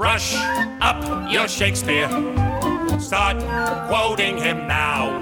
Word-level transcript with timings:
Brush 0.00 0.34
up 0.80 1.30
your 1.30 1.46
Shakespeare. 1.46 2.08
Start 2.98 3.36
quoting 3.86 4.38
him 4.38 4.66
now. 4.66 5.20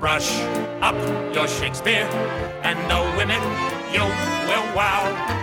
Brush 0.00 0.32
up 0.80 0.96
your 1.34 1.46
Shakespeare, 1.46 2.08
and 2.62 2.78
the 2.90 3.18
women 3.18 3.42
you 3.92 4.00
will 4.00 4.74
wow. 4.74 5.35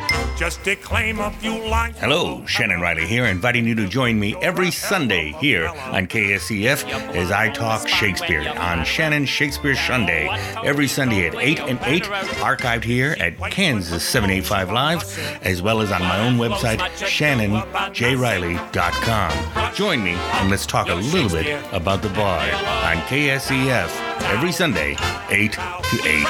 Just 0.44 0.64
declaim 0.64 1.20
a 1.20 1.32
few 1.32 1.58
lines. 1.70 1.98
Hello, 2.00 2.46
Shannon 2.46 2.82
Riley 2.82 3.08
here, 3.08 3.28
inviting 3.28 3.66
you 3.66 3.76
to 3.76 3.88
join 3.88 4.20
me 4.20 4.36
every 4.42 4.72
Sunday 4.72 5.32
here 5.40 5.70
on 5.70 6.06
KSEF 6.06 6.84
as 7.16 7.32
I 7.32 7.50
talk 7.50 7.88
Shakespeare 7.88 8.54
on 8.58 8.84
Shannon 8.84 9.26
Shakespeare 9.26 9.74
Sunday. 9.74 10.28
Every 10.62 10.90
Sunday 10.90 11.28
at 11.28 11.36
8 11.36 11.62
and 11.62 11.80
8, 11.82 12.04
archived 12.44 12.84
here 12.84 13.16
at 13.22 13.38
Kansas 13.52 14.04
785 14.04 14.74
Live, 14.74 15.18
as 15.44 15.62
well 15.62 15.80
as 15.80 15.94
on 15.94 16.02
my 16.02 16.20
own 16.20 16.36
website, 16.36 16.80
shannonjriley.com. 16.98 19.74
Join 19.74 20.04
me 20.04 20.12
and 20.12 20.50
let's 20.50 20.66
talk 20.66 20.90
a 20.90 20.96
little 20.96 21.30
bit 21.30 21.64
about 21.72 22.02
the 22.02 22.10
Bard 22.10 22.54
on 22.54 22.98
KSEF 23.08 23.88
every 24.24 24.52
Sunday, 24.52 24.98
8 25.30 25.54
to 25.54 26.02
8. 26.04 26.28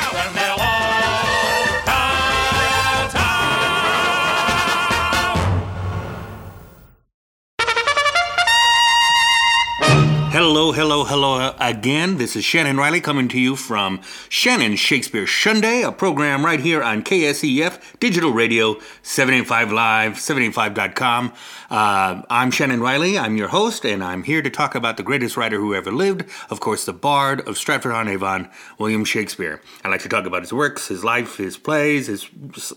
Hello, 10.45 10.73
hello, 10.73 11.05
hello 11.05 11.55
again. 11.57 12.17
This 12.17 12.35
is 12.35 12.43
Shannon 12.43 12.75
Riley 12.75 12.99
coming 12.99 13.29
to 13.29 13.39
you 13.39 13.55
from 13.55 14.01
Shannon 14.27 14.75
Shakespeare 14.75 15.25
Sunday, 15.25 15.83
a 15.83 15.91
program 15.93 16.43
right 16.43 16.59
here 16.59 16.83
on 16.83 17.01
KSEF 17.01 17.79
Digital 18.01 18.31
Radio 18.31 18.73
785 19.03 19.71
Live, 19.71 20.13
785.com. 20.15 21.31
Uh, 21.73 22.21
I'm 22.29 22.51
Shannon 22.51 22.81
Riley. 22.81 23.17
I'm 23.17 23.35
your 23.35 23.47
host, 23.47 23.83
and 23.83 24.03
I'm 24.03 24.21
here 24.21 24.43
to 24.43 24.49
talk 24.51 24.75
about 24.75 24.95
the 24.97 25.01
greatest 25.01 25.35
writer 25.35 25.57
who 25.57 25.73
ever 25.73 25.91
lived, 25.91 26.29
of 26.51 26.59
course, 26.59 26.85
the 26.85 26.93
Bard 26.93 27.47
of 27.47 27.57
Stratford-on-Avon, 27.57 28.51
William 28.77 29.03
Shakespeare. 29.03 29.59
I 29.83 29.89
like 29.89 30.01
to 30.01 30.07
talk 30.07 30.27
about 30.27 30.43
his 30.43 30.53
works, 30.53 30.89
his 30.89 31.03
life, 31.03 31.37
his 31.37 31.57
plays, 31.57 32.05
his 32.05 32.29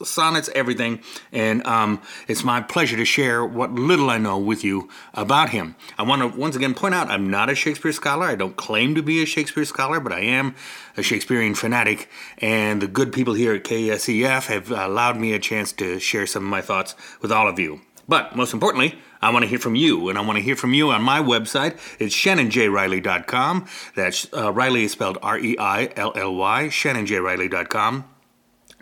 sonnets, 0.02 0.48
everything, 0.54 1.02
and 1.30 1.62
um, 1.66 2.00
it's 2.26 2.42
my 2.42 2.62
pleasure 2.62 2.96
to 2.96 3.04
share 3.04 3.44
what 3.44 3.70
little 3.72 4.08
I 4.08 4.16
know 4.16 4.38
with 4.38 4.64
you 4.64 4.88
about 5.12 5.50
him. 5.50 5.76
I 5.98 6.02
want 6.02 6.22
to 6.22 6.28
once 6.28 6.56
again 6.56 6.72
point 6.72 6.94
out 6.94 7.10
I'm 7.10 7.28
not 7.28 7.50
a 7.50 7.54
Shakespeare 7.54 7.92
scholar. 7.92 8.24
I 8.24 8.34
don't 8.34 8.56
claim 8.56 8.94
to 8.94 9.02
be 9.02 9.22
a 9.22 9.26
Shakespeare 9.26 9.66
scholar, 9.66 10.00
but 10.00 10.12
I 10.14 10.20
am 10.20 10.54
a 10.96 11.02
Shakespearean 11.02 11.54
fanatic, 11.54 12.08
and 12.38 12.80
the 12.80 12.88
good 12.88 13.12
people 13.12 13.34
here 13.34 13.52
at 13.52 13.64
KSEF 13.64 14.46
have 14.46 14.70
allowed 14.70 15.18
me 15.18 15.34
a 15.34 15.38
chance 15.38 15.70
to 15.72 15.98
share 15.98 16.26
some 16.26 16.44
of 16.44 16.48
my 16.48 16.62
thoughts 16.62 16.94
with 17.20 17.30
all 17.30 17.46
of 17.46 17.58
you. 17.58 17.82
But 18.08 18.36
most 18.36 18.52
importantly, 18.52 18.98
I 19.20 19.30
want 19.30 19.44
to 19.44 19.48
hear 19.48 19.58
from 19.58 19.74
you, 19.74 20.08
and 20.08 20.18
I 20.18 20.20
want 20.20 20.36
to 20.36 20.42
hear 20.42 20.56
from 20.56 20.74
you 20.74 20.90
on 20.90 21.02
my 21.02 21.20
website. 21.20 21.78
It's 21.98 22.14
shannonjriley.com. 22.14 23.66
That's 23.94 24.32
uh, 24.32 24.52
Riley 24.52 24.84
is 24.84 24.92
spelled 24.92 25.18
R 25.22 25.38
E 25.38 25.56
I 25.58 25.90
L 25.96 26.12
L 26.14 26.34
Y, 26.34 26.68
shannonjriley.com. 26.68 28.04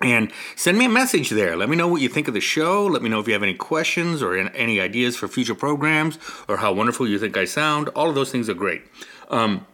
And 0.01 0.33
send 0.57 0.77
me 0.77 0.87
a 0.87 0.89
message 0.89 1.31
there. 1.31 1.57
Let 1.57 1.69
me 1.69 1.77
know 1.77 1.87
what 1.87 2.03
you 2.03 2.09
think 2.09 2.27
of 2.27 2.35
the 2.35 2.41
show. 2.41 2.85
Let 2.85 3.01
me 3.01 3.09
know 3.09 3.21
if 3.21 3.29
you 3.29 3.33
have 3.33 3.45
any 3.45 3.55
questions 3.55 4.23
or 4.23 4.37
any 4.37 4.81
ideas 4.81 5.17
for 5.17 5.29
future 5.29 5.55
programs 5.55 6.19
or 6.49 6.57
how 6.57 6.73
wonderful 6.73 7.07
you 7.07 7.19
think 7.19 7.37
I 7.37 7.45
sound. 7.45 7.89
All 7.91 8.09
of 8.09 8.17
those 8.17 8.33
things 8.33 8.49
are 8.49 8.55
great. 8.55 8.83
Um, 9.31 9.67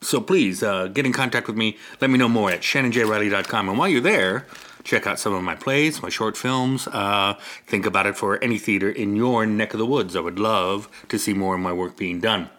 so 0.00 0.20
please 0.20 0.62
uh, 0.62 0.88
get 0.88 1.06
in 1.06 1.12
contact 1.12 1.46
with 1.46 1.56
me. 1.56 1.76
Let 2.00 2.10
me 2.10 2.18
know 2.18 2.28
more 2.28 2.50
at 2.50 2.62
shannonjriley.com. 2.62 3.68
And 3.68 3.78
while 3.78 3.88
you're 3.88 4.00
there, 4.00 4.46
check 4.84 5.06
out 5.06 5.18
some 5.18 5.32
of 5.32 5.42
my 5.42 5.54
plays, 5.54 6.02
my 6.02 6.08
short 6.08 6.36
films. 6.36 6.86
Uh, 6.88 7.34
think 7.66 7.86
about 7.86 8.06
it 8.06 8.16
for 8.16 8.42
any 8.42 8.58
theater 8.58 8.90
in 8.90 9.16
your 9.16 9.46
neck 9.46 9.74
of 9.74 9.78
the 9.78 9.86
woods. 9.86 10.16
I 10.16 10.20
would 10.20 10.38
love 10.38 10.88
to 11.08 11.18
see 11.18 11.34
more 11.34 11.54
of 11.54 11.60
my 11.60 11.72
work 11.72 11.96
being 11.96 12.20
done. 12.20 12.50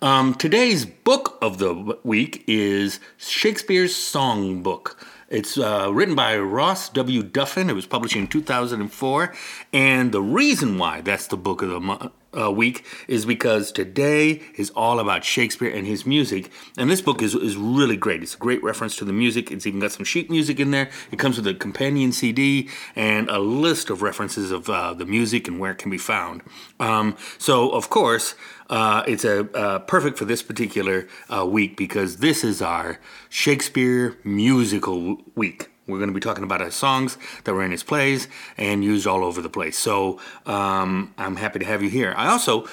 Um, 0.00 0.34
today's 0.34 0.84
book 0.84 1.38
of 1.40 1.58
the 1.58 1.98
week 2.02 2.44
is 2.48 2.98
Shakespeare's 3.18 3.94
Songbook. 3.94 4.96
It's 5.28 5.56
uh, 5.56 5.90
written 5.92 6.14
by 6.14 6.36
Ross 6.36 6.88
W. 6.90 7.22
Duffin. 7.22 7.70
It 7.70 7.74
was 7.74 7.86
published 7.86 8.16
in 8.16 8.26
2004. 8.26 9.32
And 9.72 10.12
the 10.12 10.20
reason 10.20 10.76
why 10.76 11.00
that's 11.00 11.28
the 11.28 11.36
book 11.36 11.62
of 11.62 11.70
the 11.70 11.80
month 11.80 12.12
uh, 12.38 12.50
week 12.50 12.84
is 13.08 13.26
because 13.26 13.72
today 13.72 14.42
is 14.56 14.70
all 14.70 14.98
about 14.98 15.24
Shakespeare 15.24 15.70
and 15.70 15.86
his 15.86 16.06
music. 16.06 16.50
And 16.76 16.90
this 16.90 17.00
book 17.00 17.22
is, 17.22 17.34
is 17.34 17.56
really 17.56 17.96
great. 17.96 18.22
It's 18.22 18.34
a 18.34 18.38
great 18.38 18.62
reference 18.62 18.96
to 18.96 19.04
the 19.04 19.12
music. 19.12 19.50
It's 19.50 19.66
even 19.66 19.80
got 19.80 19.92
some 19.92 20.04
sheet 20.04 20.30
music 20.30 20.60
in 20.60 20.70
there. 20.70 20.90
It 21.10 21.18
comes 21.18 21.36
with 21.36 21.46
a 21.46 21.54
companion 21.54 22.12
CD 22.12 22.68
and 22.96 23.28
a 23.28 23.38
list 23.38 23.90
of 23.90 24.02
references 24.02 24.50
of 24.50 24.68
uh, 24.68 24.94
the 24.94 25.06
music 25.06 25.48
and 25.48 25.58
where 25.58 25.72
it 25.72 25.78
can 25.78 25.90
be 25.90 25.98
found. 25.98 26.42
Um, 26.80 27.16
so, 27.38 27.70
of 27.70 27.90
course, 27.90 28.34
uh, 28.70 29.02
it's 29.06 29.24
a 29.24 29.50
uh, 29.56 29.78
perfect 29.80 30.18
for 30.18 30.24
this 30.24 30.42
particular 30.42 31.06
uh, 31.28 31.44
week 31.44 31.76
because 31.76 32.18
this 32.18 32.44
is 32.44 32.62
our 32.62 32.98
Shakespeare 33.28 34.16
musical 34.24 35.18
week. 35.34 35.71
We're 35.86 35.98
going 35.98 36.10
to 36.10 36.14
be 36.14 36.20
talking 36.20 36.44
about 36.44 36.60
his 36.60 36.74
songs 36.74 37.18
that 37.44 37.52
were 37.52 37.64
in 37.64 37.72
his 37.72 37.82
plays 37.82 38.28
and 38.56 38.84
used 38.84 39.06
all 39.06 39.24
over 39.24 39.42
the 39.42 39.50
place. 39.50 39.76
So 39.76 40.20
um, 40.46 41.12
I'm 41.18 41.36
happy 41.36 41.58
to 41.58 41.64
have 41.64 41.82
you 41.82 41.90
here. 41.90 42.14
I 42.16 42.28
also 42.28 42.68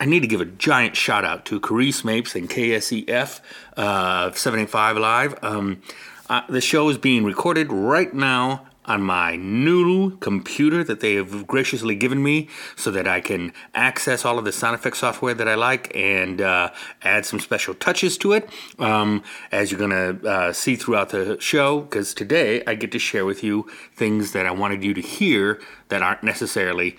I 0.00 0.04
need 0.04 0.20
to 0.20 0.26
give 0.26 0.40
a 0.40 0.44
giant 0.44 0.96
shout 0.96 1.24
out 1.24 1.44
to 1.46 1.60
Carice 1.60 2.04
Mapes 2.04 2.34
and 2.34 2.48
KSEF 2.48 3.40
uh, 3.76 4.32
785 4.32 4.96
Live. 4.96 5.44
Um, 5.44 5.82
uh, 6.28 6.42
the 6.48 6.60
show 6.60 6.88
is 6.88 6.98
being 6.98 7.24
recorded 7.24 7.72
right 7.72 8.12
now 8.12 8.67
on 8.88 9.02
my 9.02 9.36
new 9.36 10.16
computer 10.18 10.82
that 10.82 11.00
they 11.00 11.14
have 11.14 11.46
graciously 11.46 11.94
given 11.94 12.22
me 12.22 12.48
so 12.74 12.90
that 12.90 13.06
I 13.06 13.20
can 13.20 13.52
access 13.74 14.24
all 14.24 14.38
of 14.38 14.44
the 14.44 14.52
sound 14.52 14.74
effect 14.74 14.96
software 14.96 15.34
that 15.34 15.46
I 15.46 15.54
like 15.54 15.94
and 15.94 16.40
uh, 16.40 16.70
add 17.02 17.26
some 17.26 17.38
special 17.38 17.74
touches 17.74 18.18
to 18.18 18.32
it, 18.32 18.48
um, 18.78 19.22
as 19.52 19.70
you're 19.70 19.78
going 19.78 19.90
to 20.20 20.28
uh, 20.28 20.52
see 20.52 20.74
throughout 20.74 21.10
the 21.10 21.36
show. 21.38 21.82
Because 21.82 22.14
today 22.14 22.62
I 22.66 22.74
get 22.74 22.90
to 22.92 22.98
share 22.98 23.24
with 23.24 23.44
you 23.44 23.68
things 23.94 24.32
that 24.32 24.46
I 24.46 24.50
wanted 24.50 24.82
you 24.82 24.94
to 24.94 25.00
hear 25.00 25.60
that 25.88 26.02
aren't 26.02 26.22
necessarily 26.22 26.96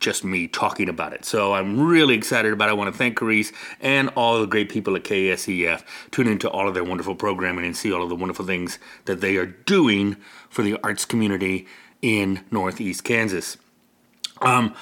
just 0.00 0.24
me 0.24 0.48
talking 0.48 0.88
about 0.88 1.12
it. 1.12 1.24
So 1.24 1.54
I'm 1.54 1.86
really 1.86 2.14
excited 2.14 2.52
about 2.52 2.68
it. 2.68 2.72
I 2.72 2.74
want 2.74 2.92
to 2.92 2.96
thank 2.96 3.18
Carice 3.18 3.52
and 3.80 4.08
all 4.10 4.40
the 4.40 4.46
great 4.46 4.68
people 4.68 4.96
at 4.96 5.04
KSEF. 5.04 5.82
Tune 6.10 6.28
into 6.28 6.48
all 6.48 6.68
of 6.68 6.74
their 6.74 6.84
wonderful 6.84 7.14
programming 7.14 7.64
and 7.64 7.76
see 7.76 7.92
all 7.92 8.02
of 8.02 8.08
the 8.08 8.16
wonderful 8.16 8.44
things 8.44 8.78
that 9.04 9.20
they 9.20 9.36
are 9.36 9.46
doing 9.46 10.16
for 10.48 10.62
the 10.62 10.78
arts 10.82 11.04
community 11.04 11.66
in 12.02 12.44
Northeast 12.50 13.04
Kansas. 13.04 13.56
Um, 14.40 14.74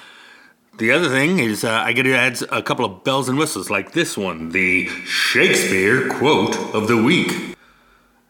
the 0.78 0.92
other 0.92 1.08
thing 1.08 1.38
is, 1.38 1.64
uh, 1.64 1.70
I 1.70 1.92
get 1.92 2.02
to 2.02 2.14
add 2.14 2.42
a 2.52 2.62
couple 2.62 2.84
of 2.84 3.02
bells 3.02 3.28
and 3.28 3.38
whistles 3.38 3.70
like 3.70 3.92
this 3.92 4.16
one 4.16 4.50
the 4.50 4.86
Shakespeare 5.06 6.08
quote 6.08 6.56
of 6.74 6.86
the 6.86 7.02
week. 7.02 7.56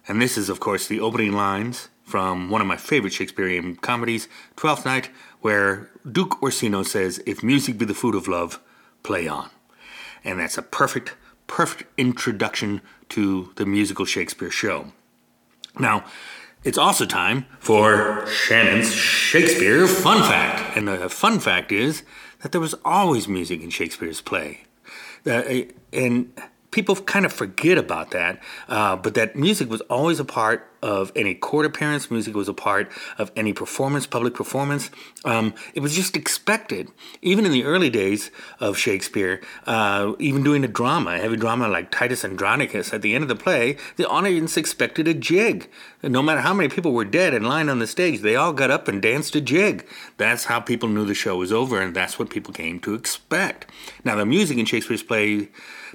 And 0.07 0.23
this 0.23 0.39
is, 0.39 0.49
of 0.49 0.61
course, 0.61 0.87
the 0.87 1.01
opening 1.01 1.33
lines 1.33 1.89
from 2.05 2.49
one 2.49 2.61
of 2.61 2.69
my 2.69 2.77
favorite 2.77 3.13
Shakespearean 3.13 3.75
comedies, 3.77 4.29
Twelfth 4.55 4.85
Night, 4.85 5.11
where 5.47 5.89
Duke 6.11 6.43
Orsino 6.43 6.83
says, 6.83 7.23
If 7.25 7.41
music 7.41 7.79
be 7.79 7.85
the 7.85 7.95
food 7.95 8.17
of 8.17 8.27
love, 8.27 8.59
play 9.05 9.29
on. 9.29 9.49
And 10.25 10.41
that's 10.41 10.59
a 10.59 10.63
perfect, 10.63 11.15
perfect 11.47 11.85
introduction 11.97 12.81
to 13.11 13.53
the 13.55 13.65
musical 13.65 14.07
Shakespeare 14.07 14.51
show. 14.51 14.91
Now, 15.79 16.05
it's 16.65 16.77
also 16.77 17.07
time 17.07 17.47
for 17.61 18.27
Shannon's 18.27 18.93
Shakespeare 18.93 19.87
Fun 19.87 20.21
Fact. 20.23 20.77
And 20.77 20.89
the 20.89 21.09
fun 21.09 21.39
fact 21.39 21.71
is 21.71 22.03
that 22.43 22.51
there 22.51 22.61
was 22.61 22.75
always 22.85 23.29
music 23.29 23.63
in 23.63 23.71
Shakespeare's 23.71 24.21
play. 24.21 24.65
Uh, 25.25 25.63
and 25.93 26.33
people 26.77 26.95
kind 26.95 27.25
of 27.25 27.33
forget 27.33 27.79
about 27.79 28.11
that, 28.11 28.39
uh, 28.69 28.95
but 28.97 29.15
that 29.15 29.35
music 29.35 29.71
was 29.71 29.81
always 29.83 30.21
a 30.21 30.27
part 30.27 30.71
of 30.83 31.11
any 31.17 31.35
court 31.35 31.65
appearance. 31.65 32.11
Music 32.11 32.35
was 32.35 32.49
a 32.51 32.55
part 32.55 32.93
of 33.17 33.33
any 33.35 33.55
performance, 33.55 34.07
public 34.07 34.35
performance. 34.35 34.91
Um, 35.25 35.55
it 35.73 35.81
was 35.81 35.97
just 35.97 36.19
expected. 36.19 36.91
Even 37.23 37.47
in 37.47 37.51
the 37.51 37.65
early 37.65 37.89
days 37.89 38.31
of 38.61 38.77
Shakespeare, 38.77 39.41
uh, 39.67 40.13
even 40.19 40.45
doing 40.45 40.65
a 40.65 40.69
drama, 40.69 41.13
a 41.13 41.19
heavy 41.19 41.39
drama 41.39 41.67
like 41.67 41.91
Titus 41.91 42.27
Andronicus, 42.27 42.93
at 42.93 43.01
the 43.01 43.15
end 43.15 43.23
of 43.23 43.29
the 43.29 43.37
play, 43.37 43.79
the 43.97 44.07
audience 44.07 44.59
expected 44.59 45.09
a 45.09 45.15
jig. 45.15 45.71
No 46.03 46.23
matter 46.23 46.43
how 46.43 46.53
many 46.53 46.69
people 46.69 46.93
were 46.93 47.07
dead 47.07 47.33
and 47.33 47.49
lying 47.49 47.71
on 47.71 47.79
the 47.79 47.87
stage, 47.87 48.21
they 48.21 48.37
all 48.37 48.53
got 48.53 48.71
up 48.71 48.87
and 48.87 49.01
danced 49.01 49.35
a 49.35 49.41
jig. 49.41 49.89
That's 50.19 50.45
how 50.45 50.61
people 50.61 50.91
knew 50.91 51.07
the 51.07 51.15
show 51.15 51.39
was 51.39 51.53
over, 51.53 51.81
and 51.81 51.97
that's 51.97 52.19
what 52.19 52.29
people 52.29 52.53
came 52.53 52.81
to 52.81 52.93
expect. 52.93 53.65
Now, 54.05 54.15
the 54.17 54.27
music 54.27 54.59
in 54.59 54.67
Shakespeare's 54.67 55.03
play 55.03 55.49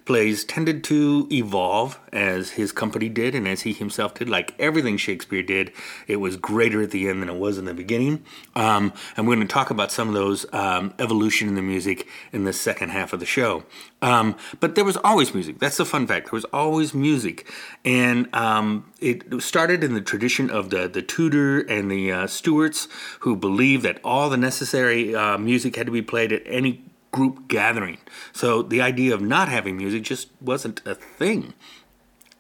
plays 0.06 0.44
tended 0.44 0.84
to 0.86 1.28
evolve 1.32 2.00
as 2.12 2.52
his 2.52 2.72
company 2.72 3.10
did 3.10 3.36
and 3.36 3.48
as 3.48 3.62
he 3.62 3.74
himself 3.74 4.14
did. 4.14 4.30
Like 4.30 4.54
everything 4.60 4.98
Shakespeare 4.98 5.44
did, 5.44 5.72
it 6.08 6.18
was 6.18 6.38
greater 6.38 6.82
at 6.82 6.92
the 6.92 7.08
end 7.08 7.22
than 7.22 7.30
it 7.30 7.36
was 7.36 7.58
in 7.58 7.66
the 7.66 7.74
beginning. 7.74 8.24
Um, 8.56 8.94
and 9.16 9.28
we're 9.28 9.36
going 9.36 9.48
to 9.48 9.54
talk 9.54 9.70
about 9.70 9.92
some 9.92 10.08
of 10.08 10.14
those 10.14 10.46
um, 10.54 10.94
evolution 11.00 11.48
in 11.48 11.56
the 11.56 11.62
music 11.62 12.08
in 12.32 12.44
the 12.44 12.54
second 12.54 12.90
half 12.90 13.14
of 13.14 13.20
the 13.20 13.26
show. 13.26 13.64
Um, 14.02 14.36
but 14.60 14.76
there 14.76 14.86
was 14.86 14.98
always 14.98 15.34
music. 15.34 15.60
That's 15.60 15.78
the 15.78 15.86
fun 15.86 16.08
fact. 16.08 16.28
There 16.28 16.38
was 16.38 16.46
always 16.46 16.94
music, 16.94 17.48
and 17.86 18.34
um, 18.34 18.92
it 19.00 19.42
started 19.44 19.84
in 19.84 19.94
the 19.94 20.02
tradition 20.02 20.50
of 20.50 20.72
the 20.72 20.88
the 20.88 21.04
Tudor 21.04 21.60
and 21.62 21.92
the 21.92 22.12
uh, 22.12 22.28
Stuarts, 22.28 22.88
who 23.20 23.36
believed 23.36 23.84
that 23.84 24.00
all 24.04 24.30
the 24.30 24.38
necessary 24.38 25.16
uh, 25.16 25.38
music 25.38 25.76
had 25.76 25.86
to 25.86 25.92
be 25.92 26.02
played 26.02 26.32
at 26.32 26.42
any 26.48 26.84
group 27.12 27.48
gathering. 27.48 27.98
So 28.34 28.62
the 28.62 28.82
idea 28.82 29.14
of 29.14 29.22
not 29.22 29.50
having 29.50 29.78
music 29.78 30.04
just 30.04 30.30
wasn't 30.42 30.82
a 30.86 30.96
thing. 30.96 31.54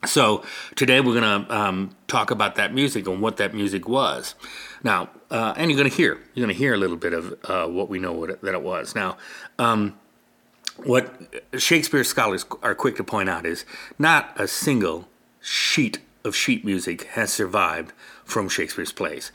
So 0.06 0.44
today 0.76 1.00
we're 1.00 1.20
going 1.20 1.46
to 1.46 1.56
um, 1.56 1.96
talk 2.08 2.32
about 2.32 2.56
that 2.56 2.74
music 2.74 3.08
and 3.08 3.22
what 3.22 3.38
that 3.38 3.54
music 3.54 3.88
was. 3.88 4.34
Now, 4.84 5.10
uh, 5.30 5.54
and 5.56 5.70
you're 5.70 5.78
going 5.78 5.90
to 5.90 5.96
hear 5.96 6.18
you're 6.34 6.46
going 6.46 6.56
to 6.56 6.58
hear 6.58 6.74
a 6.74 6.78
little 6.78 6.98
bit 6.98 7.14
of 7.14 7.36
uh, 7.46 7.68
what 7.68 7.88
we 7.88 8.00
know 8.00 8.12
what 8.12 8.32
it, 8.32 8.42
that 8.42 8.56
it 8.56 8.64
was. 8.64 8.96
Now, 8.96 9.18
um, 9.60 10.00
what 10.78 11.14
Shakespeare 11.58 12.04
scholars 12.04 12.46
are 12.64 12.74
quick 12.74 12.96
to 12.96 13.04
point 13.04 13.30
out 13.30 13.46
is 13.46 13.64
not 14.00 14.34
a 14.40 14.48
single 14.48 15.08
sheet 15.40 16.00
of 16.24 16.36
sheet 16.36 16.66
music 16.66 17.04
has 17.04 17.32
survived 17.32 17.94
from 18.26 18.50
Shakespeare's 18.50 18.92
plays. 18.92 19.32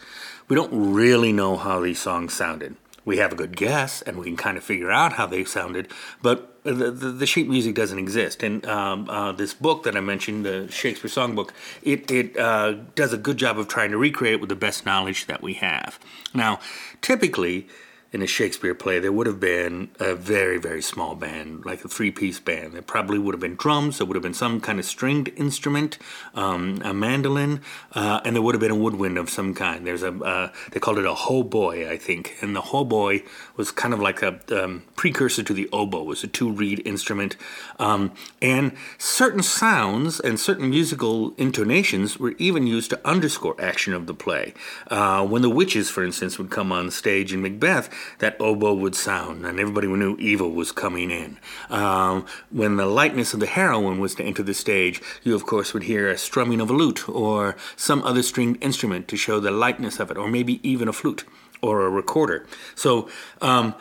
We 0.48 0.56
don't 0.56 0.92
really 0.92 1.32
know 1.32 1.56
how 1.56 1.80
these 1.80 2.00
songs 2.00 2.32
sounded 2.34 2.76
we 3.06 3.16
have 3.16 3.32
a 3.32 3.36
good 3.36 3.56
guess 3.56 4.02
and 4.02 4.18
we 4.18 4.26
can 4.26 4.36
kind 4.36 4.58
of 4.58 4.64
figure 4.64 4.90
out 4.90 5.14
how 5.14 5.26
they 5.26 5.44
sounded, 5.44 5.88
but 6.20 6.62
the, 6.64 6.90
the, 6.90 7.12
the 7.12 7.26
sheet 7.26 7.48
music 7.48 7.76
doesn't 7.76 7.98
exist. 7.98 8.42
And 8.42 8.66
um, 8.66 9.08
uh, 9.08 9.32
this 9.32 9.54
book 9.54 9.84
that 9.84 9.96
I 9.96 10.00
mentioned, 10.00 10.44
the 10.44 10.68
Shakespeare 10.70 11.08
Songbook, 11.08 11.50
it, 11.82 12.10
it 12.10 12.36
uh, 12.36 12.74
does 12.96 13.12
a 13.12 13.16
good 13.16 13.36
job 13.36 13.58
of 13.58 13.68
trying 13.68 13.92
to 13.92 13.96
recreate 13.96 14.34
it 14.34 14.40
with 14.40 14.50
the 14.50 14.56
best 14.56 14.84
knowledge 14.84 15.26
that 15.26 15.40
we 15.40 15.54
have. 15.54 15.98
Now, 16.34 16.58
typically, 17.00 17.68
in 18.12 18.22
a 18.22 18.26
Shakespeare 18.26 18.74
play, 18.74 18.98
there 18.98 19.12
would 19.12 19.26
have 19.26 19.40
been 19.40 19.90
a 19.98 20.14
very, 20.14 20.58
very 20.58 20.80
small 20.80 21.14
band, 21.14 21.64
like 21.66 21.84
a 21.84 21.88
three 21.88 22.10
piece 22.10 22.38
band. 22.38 22.72
There 22.72 22.82
probably 22.82 23.18
would 23.18 23.34
have 23.34 23.40
been 23.40 23.56
drums, 23.56 23.98
there 23.98 24.06
would 24.06 24.14
have 24.14 24.22
been 24.22 24.34
some 24.34 24.60
kind 24.60 24.78
of 24.78 24.84
stringed 24.84 25.28
instrument, 25.36 25.98
um, 26.34 26.80
a 26.84 26.94
mandolin, 26.94 27.60
uh, 27.92 28.20
and 28.24 28.36
there 28.36 28.42
would 28.42 28.54
have 28.54 28.60
been 28.60 28.70
a 28.70 28.76
woodwind 28.76 29.18
of 29.18 29.28
some 29.28 29.54
kind. 29.54 29.86
There's 29.86 30.04
a, 30.04 30.14
uh, 30.14 30.52
they 30.70 30.78
called 30.78 30.98
it 30.98 31.04
a 31.04 31.14
hautboy, 31.14 31.88
I 31.88 31.96
think. 31.96 32.36
And 32.40 32.54
the 32.54 32.62
hautboy 32.62 33.26
was 33.56 33.72
kind 33.72 33.92
of 33.92 34.00
like 34.00 34.22
a 34.22 34.40
um, 34.50 34.84
precursor 34.94 35.42
to 35.42 35.52
the 35.52 35.68
oboe, 35.72 36.02
it 36.02 36.06
was 36.06 36.22
a 36.22 36.28
two 36.28 36.50
reed 36.50 36.82
instrument. 36.86 37.36
Um, 37.78 38.12
and 38.40 38.72
certain 38.98 39.42
sounds 39.42 40.20
and 40.20 40.38
certain 40.38 40.70
musical 40.70 41.34
intonations 41.36 42.18
were 42.18 42.34
even 42.38 42.66
used 42.66 42.90
to 42.90 43.00
underscore 43.06 43.56
action 43.60 43.92
of 43.92 44.06
the 44.06 44.14
play. 44.14 44.54
Uh, 44.88 45.26
when 45.26 45.42
the 45.42 45.50
witches, 45.50 45.90
for 45.90 46.04
instance, 46.04 46.38
would 46.38 46.50
come 46.50 46.70
on 46.70 46.90
stage 46.90 47.32
in 47.32 47.42
Macbeth, 47.42 47.90
that 48.18 48.36
oboe 48.40 48.74
would 48.74 48.94
sound, 48.94 49.44
and 49.46 49.58
everybody 49.58 49.86
knew 49.86 50.16
evil 50.18 50.50
was 50.50 50.72
coming 50.72 51.10
in. 51.10 51.38
Um, 51.70 52.26
when 52.50 52.76
the 52.76 52.86
likeness 52.86 53.34
of 53.34 53.40
the 53.40 53.46
heroine 53.46 53.98
was 53.98 54.14
to 54.16 54.24
enter 54.24 54.42
the 54.42 54.54
stage, 54.54 55.00
you 55.22 55.34
of 55.34 55.46
course 55.46 55.72
would 55.74 55.84
hear 55.84 56.08
a 56.08 56.18
strumming 56.18 56.60
of 56.60 56.70
a 56.70 56.72
lute 56.72 57.08
or 57.08 57.56
some 57.76 58.02
other 58.02 58.22
stringed 58.22 58.62
instrument 58.62 59.08
to 59.08 59.16
show 59.16 59.40
the 59.40 59.50
lightness 59.50 60.00
of 60.00 60.10
it, 60.10 60.16
or 60.16 60.28
maybe 60.28 60.60
even 60.68 60.88
a 60.88 60.92
flute 60.92 61.24
or 61.62 61.82
a 61.82 61.90
recorder. 61.90 62.46
So 62.74 63.08
um, 63.40 63.74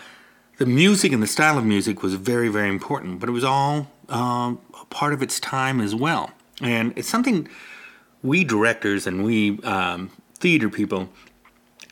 the 0.57 0.65
music 0.65 1.12
and 1.12 1.21
the 1.21 1.27
style 1.27 1.57
of 1.57 1.65
music 1.65 2.01
was 2.01 2.13
very, 2.15 2.47
very 2.47 2.69
important, 2.69 3.19
but 3.19 3.29
it 3.29 3.33
was 3.33 3.44
all 3.44 3.91
uh, 4.09 4.56
part 4.89 5.13
of 5.13 5.21
its 5.21 5.39
time 5.39 5.81
as 5.81 5.94
well. 5.94 6.31
And 6.62 6.94
it's 6.95 7.09
something 7.09 7.47
we 8.23 8.44
directors 8.44 9.06
and 9.06 9.23
we 9.23 9.59
um, 9.63 10.12
theater 10.39 10.69
people 10.69 11.09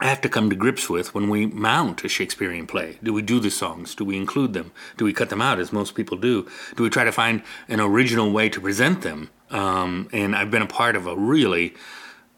have 0.02 0.22
to 0.22 0.30
come 0.30 0.50
to 0.50 0.56
grips 0.56 0.90
with 0.90 1.14
when 1.14 1.30
we 1.30 1.46
mount 1.46 2.04
a 2.04 2.10
Shakespearean 2.10 2.68
play. 2.68 2.98
Do 3.04 3.14
we 3.14 3.22
do 3.22 3.40
the 3.40 3.52
songs? 3.52 3.96
Do 3.96 4.06
we 4.06 4.18
include 4.18 4.54
them? 4.54 4.72
Do 4.98 5.06
we 5.06 5.14
cut 5.14 5.30
them 5.30 5.42
out, 5.42 5.60
as 5.60 5.72
most 5.72 5.96
people 5.96 6.18
do? 6.18 6.50
Do 6.76 6.84
we 6.84 6.90
try 6.90 7.04
to 7.04 7.12
find 7.12 7.44
an 7.68 7.80
original 7.80 8.32
way 8.32 8.50
to 8.50 8.60
present 8.60 9.02
them? 9.02 9.30
Um, 9.50 10.10
and 10.12 10.36
I've 10.36 10.52
been 10.52 10.62
a 10.62 10.68
part 10.68 10.96
of 10.96 11.08
a 11.08 11.16
really 11.16 11.74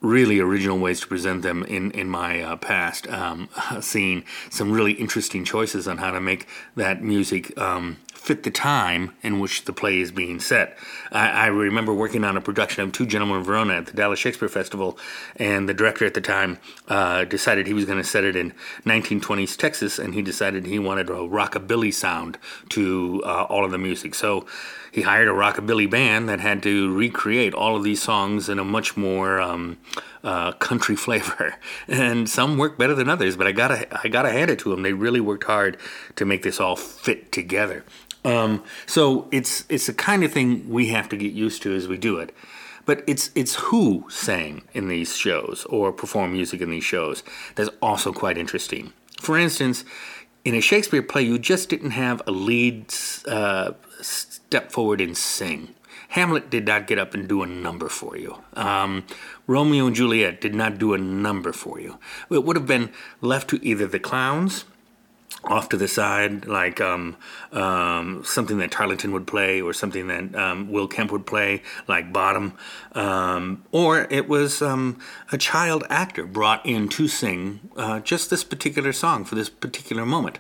really 0.02 0.40
original 0.40 0.78
ways 0.78 1.02
to 1.02 1.07
present 1.07 1.42
them 1.42 1.63
in 1.63 1.92
in 1.92 2.10
my 2.10 2.42
uh, 2.42 2.56
past. 2.57 3.07
Um, 3.07 3.50
seeing 3.81 4.24
some 4.50 4.72
really 4.72 4.94
interesting 4.94 5.44
choices 5.44 5.88
on 5.88 5.98
how 5.98 6.12
to 6.12 6.22
make 6.22 6.48
that 6.75 7.02
music 7.02 7.57
um, 7.57 7.98
fit 8.25 8.42
the 8.42 8.50
time 8.50 9.13
in 9.22 9.39
which 9.39 9.66
the 9.66 9.72
play 9.74 10.00
is 10.00 10.12
being 10.12 10.39
set. 10.39 10.75
I, 11.12 11.30
I, 11.30 11.45
remember 11.45 11.94
working 11.94 12.24
on 12.24 12.36
a 12.36 12.42
production 12.42 12.83
of 12.83 12.92
Two 12.92 13.06
Gentlemen 13.06 13.38
of 13.38 13.45
Verona 13.45 13.74
at 13.75 13.86
the 13.86 13.94
Dallas 13.94 14.18
Shakespeare 14.18 14.50
Festival, 14.50 14.98
and 15.36 15.69
the 15.69 15.75
director 15.75 16.06
at 16.06 16.16
the 16.16 16.22
time 16.22 16.57
uh, 16.88 17.25
decided 17.25 17.68
he 17.68 17.74
was 17.74 17.86
going 17.86 18.00
to 18.00 18.04
set 18.04 18.24
it 18.24 18.36
in 18.36 18.51
1920s 18.83 19.56
Texas, 19.56 20.00
and 20.00 20.16
he 20.16 20.24
decided 20.24 20.66
he 20.66 20.80
wanted 20.80 21.07
a 21.12 21.13
rockabilly 21.13 21.94
sound 21.94 22.39
to 22.69 23.22
uh, 23.24 23.44
all 23.44 23.63
of 23.63 23.69
the 23.69 23.77
music. 23.77 24.16
So 24.16 24.48
he 24.92 25.04
hired 25.04 25.28
a 25.28 25.31
rockabilly 25.31 25.88
band 25.88 26.28
that 26.30 26.39
had 26.39 26.63
to 26.63 26.92
recreate 26.95 27.54
all 27.54 27.75
of 27.75 27.83
these 27.83 28.01
songs 28.01 28.50
in 28.50 28.57
a 28.57 28.66
much 28.66 28.98
more 28.98 29.39
um, 29.39 29.78
uh, 30.25 30.51
country 30.54 30.95
flavor, 31.06 31.56
and 31.88 32.30
some 32.30 32.57
work 32.57 32.77
better 32.77 32.95
than 32.95 33.07
others. 33.07 33.38
But 33.38 33.48
I 33.48 33.54
gotta 33.54 33.88
I 34.04 34.10
gotta 34.10 34.31
hand 34.31 34.51
it 34.51 34.60
to 34.60 34.69
them; 34.69 34.81
they 34.81 34.94
really 34.94 35.22
worked 35.22 35.45
hard 35.45 35.77
to 36.18 36.25
make 36.25 36.44
this 36.44 36.60
all 36.60 36.75
fit 36.75 37.31
together. 37.31 37.86
Um, 38.25 38.63
so 38.88 39.27
it's 39.31 39.63
it's 39.69 39.86
the 39.86 39.94
kind 39.94 40.24
of 40.24 40.33
thing 40.33 40.68
we 40.69 40.88
have 40.88 41.07
to 41.10 41.18
get 41.18 41.31
used 41.31 41.62
to 41.62 41.74
as 41.74 41.88
we 41.88 41.98
do 41.98 42.18
it. 42.18 42.36
But 42.86 43.04
it's 43.07 43.30
it's 43.36 43.56
who 43.56 44.06
sang 44.10 44.63
in 44.74 44.89
these 44.89 45.16
shows 45.16 45.66
or 45.69 45.92
perform 45.92 46.33
music 46.33 46.62
in 46.62 46.69
these 46.69 46.83
shows 46.83 47.24
that's 47.56 47.69
also 47.81 48.12
quite 48.12 48.38
interesting. 48.38 48.94
For 49.21 49.38
instance, 49.38 49.86
in 50.44 50.54
a 50.56 50.62
Shakespeare 50.62 51.01
play, 51.01 51.24
you 51.24 51.39
just 51.39 51.69
didn't 51.69 51.92
have 51.92 52.21
a 52.28 52.31
lead 52.31 52.94
uh, 53.28 53.74
step 54.01 54.71
forward 54.71 55.01
and 55.01 55.18
sing. 55.18 55.74
Hamlet 56.15 56.50
did 56.50 56.65
not 56.65 56.88
get 56.88 56.97
up 56.97 57.13
and 57.13 57.27
do 57.27 57.44
a 57.44 57.45
number 57.45 57.89
for 57.89 58.15
you. 58.15 58.41
Um, 58.53 59.03
Romeo 59.47 59.88
and 59.88 59.95
Juliet 59.97 60.39
did 60.39 60.56
not 60.56 60.77
do 60.77 60.94
a 60.94 60.97
number 60.97 61.51
for 61.51 61.77
you. 61.77 62.00
It 62.31 62.45
would 62.45 62.56
have 62.56 62.65
been 62.65 62.89
left 63.19 63.50
to 63.50 63.59
either 63.62 63.85
the 63.85 64.00
clowns 64.00 64.63
off 65.47 65.69
to 65.69 65.77
the 65.77 65.88
side, 65.88 66.45
like 66.45 66.81
um, 66.81 67.18
um, 67.51 68.24
something 68.24 68.57
that 68.57 68.71
Tarleton 68.71 69.12
would 69.12 69.27
play 69.27 69.62
or 69.62 69.74
something 69.74 70.07
that 70.07 70.36
um, 70.36 70.71
Will 70.71 70.88
Kemp 70.88 71.12
would 71.12 71.25
play, 71.25 71.62
like 71.88 72.12
Bottom. 72.12 72.57
Um, 72.94 73.63
or 73.71 74.07
it 74.09 74.27
was 74.27 74.62
um, 74.62 75.00
a 75.31 75.38
child 75.38 75.83
actor 75.89 76.25
brought 76.25 76.65
in 76.65 76.89
to 76.89 77.07
sing 77.07 77.69
uh, 77.75 78.00
just 78.00 78.30
this 78.30 78.44
particular 78.44 78.94
song 78.94 79.25
for 79.25 79.36
this 79.36 79.50
particular 79.50 80.06
moment. 80.06 80.39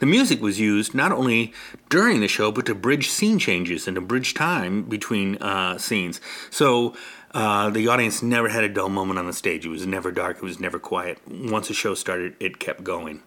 The 0.00 0.06
music 0.06 0.40
was 0.40 0.58
used 0.58 0.94
not 0.94 1.12
only 1.12 1.52
during 1.88 2.20
the 2.20 2.28
show, 2.28 2.50
but 2.50 2.66
to 2.66 2.74
bridge 2.74 3.08
scene 3.08 3.38
changes 3.38 3.86
and 3.86 3.94
to 3.94 4.00
bridge 4.00 4.34
time 4.34 4.84
between 4.84 5.36
uh, 5.36 5.78
scenes. 5.78 6.20
So 6.50 6.94
uh, 7.32 7.70
the 7.70 7.88
audience 7.88 8.22
never 8.22 8.48
had 8.48 8.64
a 8.64 8.68
dull 8.68 8.88
moment 8.88 9.18
on 9.18 9.26
the 9.26 9.32
stage. 9.32 9.66
It 9.66 9.68
was 9.68 9.86
never 9.86 10.10
dark, 10.10 10.38
it 10.38 10.42
was 10.42 10.58
never 10.58 10.78
quiet. 10.78 11.18
Once 11.28 11.68
a 11.68 11.74
show 11.74 11.94
started, 11.94 12.34
it 12.40 12.58
kept 12.58 12.82
going. 12.82 13.22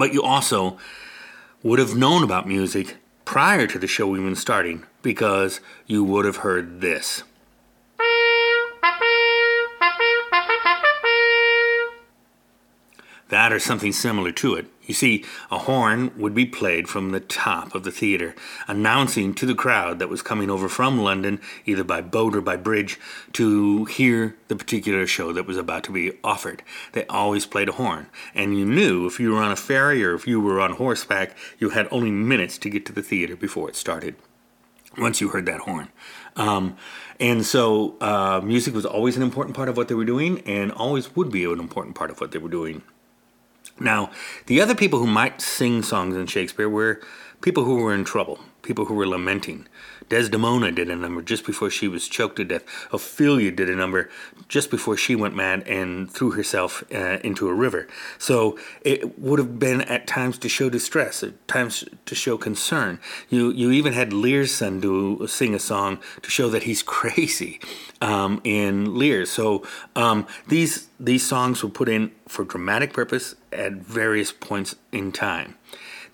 But 0.00 0.14
you 0.14 0.22
also 0.22 0.78
would 1.62 1.78
have 1.78 1.94
known 1.94 2.24
about 2.24 2.48
music 2.48 2.96
prior 3.26 3.66
to 3.66 3.78
the 3.78 3.86
show 3.86 4.16
even 4.16 4.34
starting 4.34 4.86
because 5.02 5.60
you 5.86 6.02
would 6.04 6.24
have 6.24 6.36
heard 6.36 6.80
this. 6.80 7.22
That 13.30 13.52
or 13.52 13.60
something 13.60 13.92
similar 13.92 14.32
to 14.32 14.54
it. 14.56 14.66
You 14.82 14.94
see, 14.94 15.24
a 15.52 15.58
horn 15.58 16.10
would 16.16 16.34
be 16.34 16.46
played 16.46 16.88
from 16.88 17.12
the 17.12 17.20
top 17.20 17.76
of 17.76 17.84
the 17.84 17.92
theater, 17.92 18.34
announcing 18.66 19.34
to 19.34 19.46
the 19.46 19.54
crowd 19.54 20.00
that 20.00 20.08
was 20.08 20.20
coming 20.20 20.50
over 20.50 20.68
from 20.68 20.98
London, 20.98 21.40
either 21.64 21.84
by 21.84 22.00
boat 22.00 22.34
or 22.34 22.40
by 22.40 22.56
bridge, 22.56 22.98
to 23.34 23.84
hear 23.84 24.36
the 24.48 24.56
particular 24.56 25.06
show 25.06 25.32
that 25.32 25.46
was 25.46 25.56
about 25.56 25.84
to 25.84 25.92
be 25.92 26.10
offered. 26.24 26.64
They 26.90 27.06
always 27.06 27.46
played 27.46 27.68
a 27.68 27.72
horn, 27.72 28.08
and 28.34 28.58
you 28.58 28.64
knew 28.64 29.06
if 29.06 29.20
you 29.20 29.30
were 29.30 29.42
on 29.42 29.52
a 29.52 29.56
ferry 29.56 30.04
or 30.04 30.14
if 30.14 30.26
you 30.26 30.40
were 30.40 30.60
on 30.60 30.72
horseback, 30.72 31.36
you 31.60 31.70
had 31.70 31.86
only 31.92 32.10
minutes 32.10 32.58
to 32.58 32.68
get 32.68 32.84
to 32.86 32.92
the 32.92 33.02
theater 33.02 33.36
before 33.36 33.68
it 33.68 33.76
started. 33.76 34.16
Once 34.98 35.20
you 35.20 35.28
heard 35.28 35.46
that 35.46 35.60
horn. 35.60 35.88
Um, 36.34 36.76
and 37.20 37.46
so, 37.46 37.96
uh, 38.00 38.40
music 38.42 38.74
was 38.74 38.84
always 38.84 39.16
an 39.16 39.22
important 39.22 39.54
part 39.54 39.68
of 39.68 39.76
what 39.76 39.86
they 39.86 39.94
were 39.94 40.04
doing, 40.04 40.40
and 40.40 40.72
always 40.72 41.14
would 41.14 41.30
be 41.30 41.44
an 41.44 41.60
important 41.60 41.94
part 41.94 42.10
of 42.10 42.20
what 42.20 42.32
they 42.32 42.38
were 42.40 42.48
doing. 42.48 42.82
Now, 43.80 44.10
the 44.46 44.60
other 44.60 44.74
people 44.74 44.98
who 44.98 45.06
might 45.06 45.40
sing 45.40 45.82
songs 45.82 46.14
in 46.14 46.26
Shakespeare 46.26 46.68
were 46.68 47.00
people 47.40 47.64
who 47.64 47.76
were 47.76 47.94
in 47.94 48.04
trouble, 48.04 48.38
people 48.62 48.84
who 48.84 48.94
were 48.94 49.06
lamenting. 49.06 49.66
Desdemona 50.10 50.72
did 50.72 50.90
a 50.90 50.96
number 50.96 51.22
just 51.22 51.46
before 51.46 51.70
she 51.70 51.88
was 51.88 52.08
choked 52.08 52.36
to 52.36 52.44
death. 52.44 52.64
Ophelia 52.92 53.52
did 53.52 53.70
a 53.70 53.76
number 53.76 54.10
just 54.48 54.70
before 54.70 54.96
she 54.96 55.14
went 55.14 55.34
mad 55.36 55.66
and 55.66 56.10
threw 56.10 56.32
herself 56.32 56.82
uh, 56.92 57.18
into 57.22 57.48
a 57.48 57.54
river. 57.54 57.86
So 58.18 58.58
it 58.82 59.18
would 59.18 59.38
have 59.38 59.58
been 59.58 59.80
at 59.82 60.08
times 60.08 60.36
to 60.38 60.48
show 60.48 60.68
distress, 60.68 61.22
at 61.22 61.46
times 61.48 61.84
to 62.06 62.14
show 62.14 62.36
concern. 62.36 62.98
You 63.28 63.52
you 63.52 63.70
even 63.70 63.92
had 63.92 64.12
Lear's 64.12 64.52
son 64.52 64.80
do 64.80 65.26
sing 65.28 65.54
a 65.54 65.60
song 65.60 66.00
to 66.22 66.30
show 66.30 66.50
that 66.50 66.64
he's 66.64 66.82
crazy 67.00 67.60
um, 68.00 68.40
in 68.42 68.98
Lear. 68.98 69.26
So 69.26 69.64
um, 69.94 70.26
these 70.48 70.88
these 70.98 71.26
songs 71.26 71.62
were 71.62 71.70
put 71.70 71.88
in 71.88 72.10
for 72.26 72.44
dramatic 72.44 72.92
purpose 72.92 73.36
at 73.52 73.74
various 73.74 74.32
points 74.32 74.74
in 74.90 75.12
time. 75.12 75.56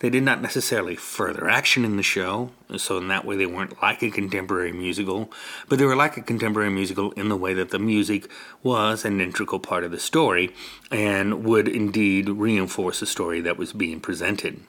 They 0.01 0.11
did 0.11 0.23
not 0.25 0.43
necessarily 0.43 0.95
further 0.95 1.49
action 1.49 1.85
in 1.85 1.97
the 1.97 2.03
show, 2.03 2.51
so 2.77 2.99
in 2.99 3.09
that 3.09 3.25
way 3.25 3.37
they 3.37 3.47
weren't 3.47 3.81
like 3.81 4.03
a 4.03 4.11
contemporary 4.11 4.73
musical, 4.73 5.33
but 5.69 5.79
they 5.79 5.87
were 5.87 5.97
like 5.97 6.17
a 6.17 6.23
contemporary 6.23 6.71
musical 6.71 7.13
in 7.13 7.29
the 7.29 7.37
way 7.37 7.55
that 7.55 7.71
the 7.71 7.79
music 7.79 8.31
was 8.63 9.05
an 9.05 9.21
integral 9.21 9.59
part 9.59 9.85
of 9.85 9.91
the 9.91 9.99
story 9.99 10.55
and 10.91 11.45
would 11.45 11.67
indeed 11.67 12.29
reinforce 12.29 13.01
the 13.01 13.07
story 13.07 13.41
that 13.41 13.57
was 13.57 13.73
being 13.73 14.01
presented. 14.01 14.61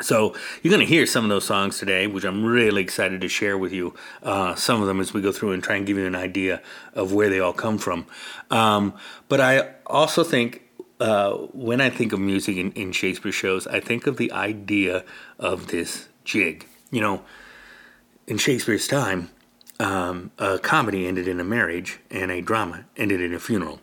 So 0.00 0.34
you're 0.62 0.70
going 0.70 0.86
to 0.86 0.92
hear 0.92 1.06
some 1.06 1.24
of 1.24 1.30
those 1.30 1.46
songs 1.46 1.78
today, 1.78 2.06
which 2.06 2.24
I'm 2.24 2.44
really 2.44 2.82
excited 2.82 3.22
to 3.22 3.28
share 3.28 3.56
with 3.56 3.72
you. 3.72 3.94
Uh, 4.22 4.54
some 4.54 4.82
of 4.82 4.86
them 4.86 5.00
as 5.00 5.14
we 5.14 5.22
go 5.22 5.32
through 5.32 5.52
and 5.52 5.62
try 5.62 5.76
and 5.76 5.86
give 5.86 5.96
you 5.96 6.06
an 6.06 6.14
idea 6.14 6.60
of 6.92 7.14
where 7.14 7.30
they 7.30 7.40
all 7.40 7.54
come 7.54 7.78
from. 7.78 8.06
Um, 8.50 8.92
but 9.28 9.40
I 9.40 9.70
also 9.86 10.22
think 10.22 10.65
uh, 11.00 11.32
when 11.52 11.80
I 11.80 11.90
think 11.90 12.12
of 12.12 12.20
music 12.20 12.56
in, 12.56 12.72
in 12.72 12.92
Shakespeare 12.92 13.32
shows, 13.32 13.66
I 13.66 13.80
think 13.80 14.06
of 14.06 14.16
the 14.16 14.32
idea 14.32 15.04
of 15.38 15.68
this 15.68 16.08
jig. 16.24 16.66
You 16.90 17.00
know, 17.00 17.22
in 18.26 18.38
Shakespeare's 18.38 18.88
time, 18.88 19.30
um, 19.78 20.30
a 20.38 20.58
comedy 20.58 21.06
ended 21.06 21.28
in 21.28 21.38
a 21.40 21.44
marriage 21.44 22.00
and 22.10 22.30
a 22.30 22.40
drama 22.40 22.84
ended 22.96 23.20
in 23.20 23.34
a 23.34 23.38
funeral. 23.38 23.80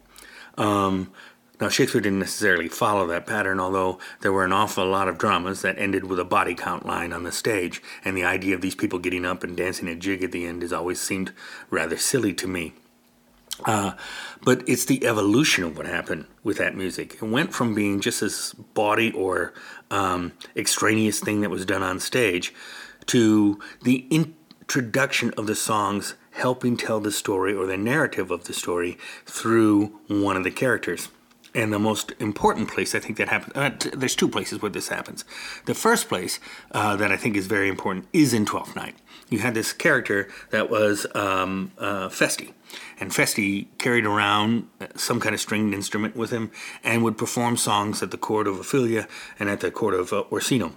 Um, 0.58 1.12
now, 1.62 1.70
Shakespeare 1.70 2.01
didn't 2.01 2.20
necessarily 2.20 2.67
follow 2.67 3.08
that 3.08 3.27
pattern, 3.27 3.60
although 3.60 4.00
there 4.22 4.34
were 4.34 4.43
an 4.43 4.51
awful 4.51 4.86
lot 4.86 5.08
of 5.08 5.17
dramas 5.17 5.62
that 5.62 5.77
ended 5.77 6.03
with 6.03 6.20
a 6.20 6.25
body 6.25 6.55
count 6.55 6.86
line 6.86 7.13
on 7.13 7.24
the 7.24 7.32
stage, 7.32 7.82
and 8.03 8.17
the 8.17 8.25
idea 8.25 8.55
of 8.55 8.62
these 8.62 8.75
people 8.75 9.00
getting 9.00 9.24
up 9.24 9.43
and 9.43 9.55
dancing 9.55 9.88
a 9.88 9.96
jig 9.96 10.24
at 10.24 10.32
the 10.32 10.46
end 10.46 10.62
has 10.63 10.74
always 10.74 11.00
seemed 11.00 11.32
rather 11.70 11.96
silly 11.96 12.34
to 12.34 12.48
me. 12.48 12.74
Uh, 13.65 13.93
but 14.43 14.63
it's 14.67 14.86
the 14.86 15.05
evolution 15.05 15.63
of 15.63 15.77
what 15.77 15.86
happened 15.86 16.25
with 16.43 16.57
that 16.57 16.75
music. 16.75 17.15
It 17.15 17.24
went 17.24 17.53
from 17.53 17.75
being 17.75 18.01
just 18.01 18.22
this 18.22 18.53
body 18.53 19.12
or 19.12 19.53
um, 19.91 20.33
extraneous 20.55 21.19
thing 21.19 21.41
that 21.41 21.50
was 21.50 21.65
done 21.65 21.83
on 21.83 22.00
stage 22.00 22.53
to 23.05 23.60
the 23.83 24.07
introduction 24.10 25.31
of 25.38 25.48
the 25.48 25.55
songs 25.55 26.15
helping 26.31 26.75
tell 26.77 27.00
the 27.00 27.12
story 27.12 27.53
or 27.53 27.67
the 27.67 27.77
narrative 27.77 28.31
of 28.31 28.45
the 28.45 28.53
story 28.53 28.98
through 29.25 30.00
one 30.07 30.36
of 30.36 30.43
the 30.43 30.51
characters. 30.51 31.10
And 31.55 31.72
the 31.72 31.77
most 31.77 32.13
important 32.19 32.67
place 32.69 32.95
I 32.95 33.00
think 33.00 33.17
that 33.19 33.29
happens, 33.29 33.55
uh, 33.55 33.89
there's 33.95 34.15
two 34.15 34.27
places 34.27 34.60
where 34.60 34.72
this 34.72 34.88
happens. 34.88 35.24
The 35.65 35.75
first 35.75 36.10
place 36.10 36.39
uh, 36.72 36.95
that 36.95 37.12
I 37.12 37.17
think 37.17 37.38
is 37.38 37.45
very 37.45 37.69
important 37.69 38.07
is 38.12 38.33
in 38.33 38.48
Twelfth 38.48 38.75
Night. 38.75 38.95
You 39.29 39.38
had 39.39 39.53
this 39.53 39.72
character 39.72 40.27
that 40.50 40.72
was 40.72 41.05
um, 41.13 41.72
uh, 41.77 42.10
Feste, 42.10 42.53
and 42.99 43.13
Feste 43.13 43.65
carried 43.77 44.05
around 44.05 44.67
some 44.95 45.19
kind 45.19 45.33
of 45.33 45.41
stringed 45.41 45.73
instrument 45.73 46.15
with 46.15 46.31
him 46.31 46.51
and 46.83 47.03
would 47.03 47.17
perform 47.17 47.57
songs 47.57 48.01
at 48.03 48.11
the 48.11 48.17
court 48.17 48.47
of 48.47 48.59
Ophelia 48.59 49.07
and 49.39 49.49
at 49.49 49.59
the 49.59 49.71
court 49.71 49.93
of 49.93 50.13
uh, 50.13 50.23
Orsino. 50.31 50.73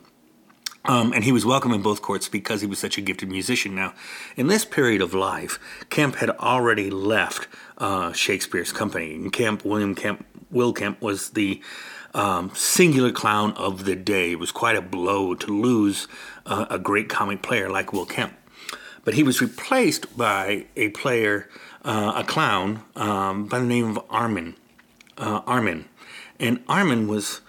Um, 0.88 1.12
and 1.12 1.24
he 1.24 1.32
was 1.32 1.44
welcome 1.44 1.72
in 1.72 1.82
both 1.82 2.00
courts 2.00 2.28
because 2.28 2.60
he 2.60 2.66
was 2.66 2.78
such 2.78 2.96
a 2.96 3.00
gifted 3.00 3.28
musician. 3.28 3.74
Now, 3.74 3.92
in 4.36 4.46
this 4.46 4.64
period 4.64 5.02
of 5.02 5.14
life, 5.14 5.58
Kemp 5.90 6.16
had 6.16 6.30
already 6.30 6.90
left 6.90 7.48
uh, 7.78 8.12
Shakespeare's 8.12 8.72
company. 8.72 9.14
And 9.14 9.32
Kemp, 9.32 9.64
William 9.64 9.96
Kemp, 9.96 10.24
Will 10.50 10.72
Kemp 10.72 11.02
was 11.02 11.30
the 11.30 11.60
um, 12.14 12.50
singular 12.54 13.10
clown 13.10 13.52
of 13.52 13.84
the 13.84 13.96
day. 13.96 14.32
It 14.32 14.38
was 14.38 14.52
quite 14.52 14.76
a 14.76 14.80
blow 14.80 15.34
to 15.34 15.46
lose 15.48 16.06
uh, 16.46 16.66
a 16.70 16.78
great 16.78 17.08
comic 17.08 17.42
player 17.42 17.68
like 17.68 17.92
Will 17.92 18.06
Kemp. 18.06 18.34
But 19.04 19.14
he 19.14 19.22
was 19.22 19.40
replaced 19.40 20.16
by 20.16 20.66
a 20.76 20.90
player, 20.90 21.48
uh, 21.86 22.12
a 22.16 22.24
clown, 22.24 22.82
um, 22.96 23.46
by 23.46 23.60
the 23.60 23.64
name 23.64 23.88
of 23.88 24.04
Armin. 24.10 24.56
Uh, 25.16 25.40
Armin. 25.46 25.86
And 26.38 26.62
Armin 26.68 27.06
was 27.08 27.40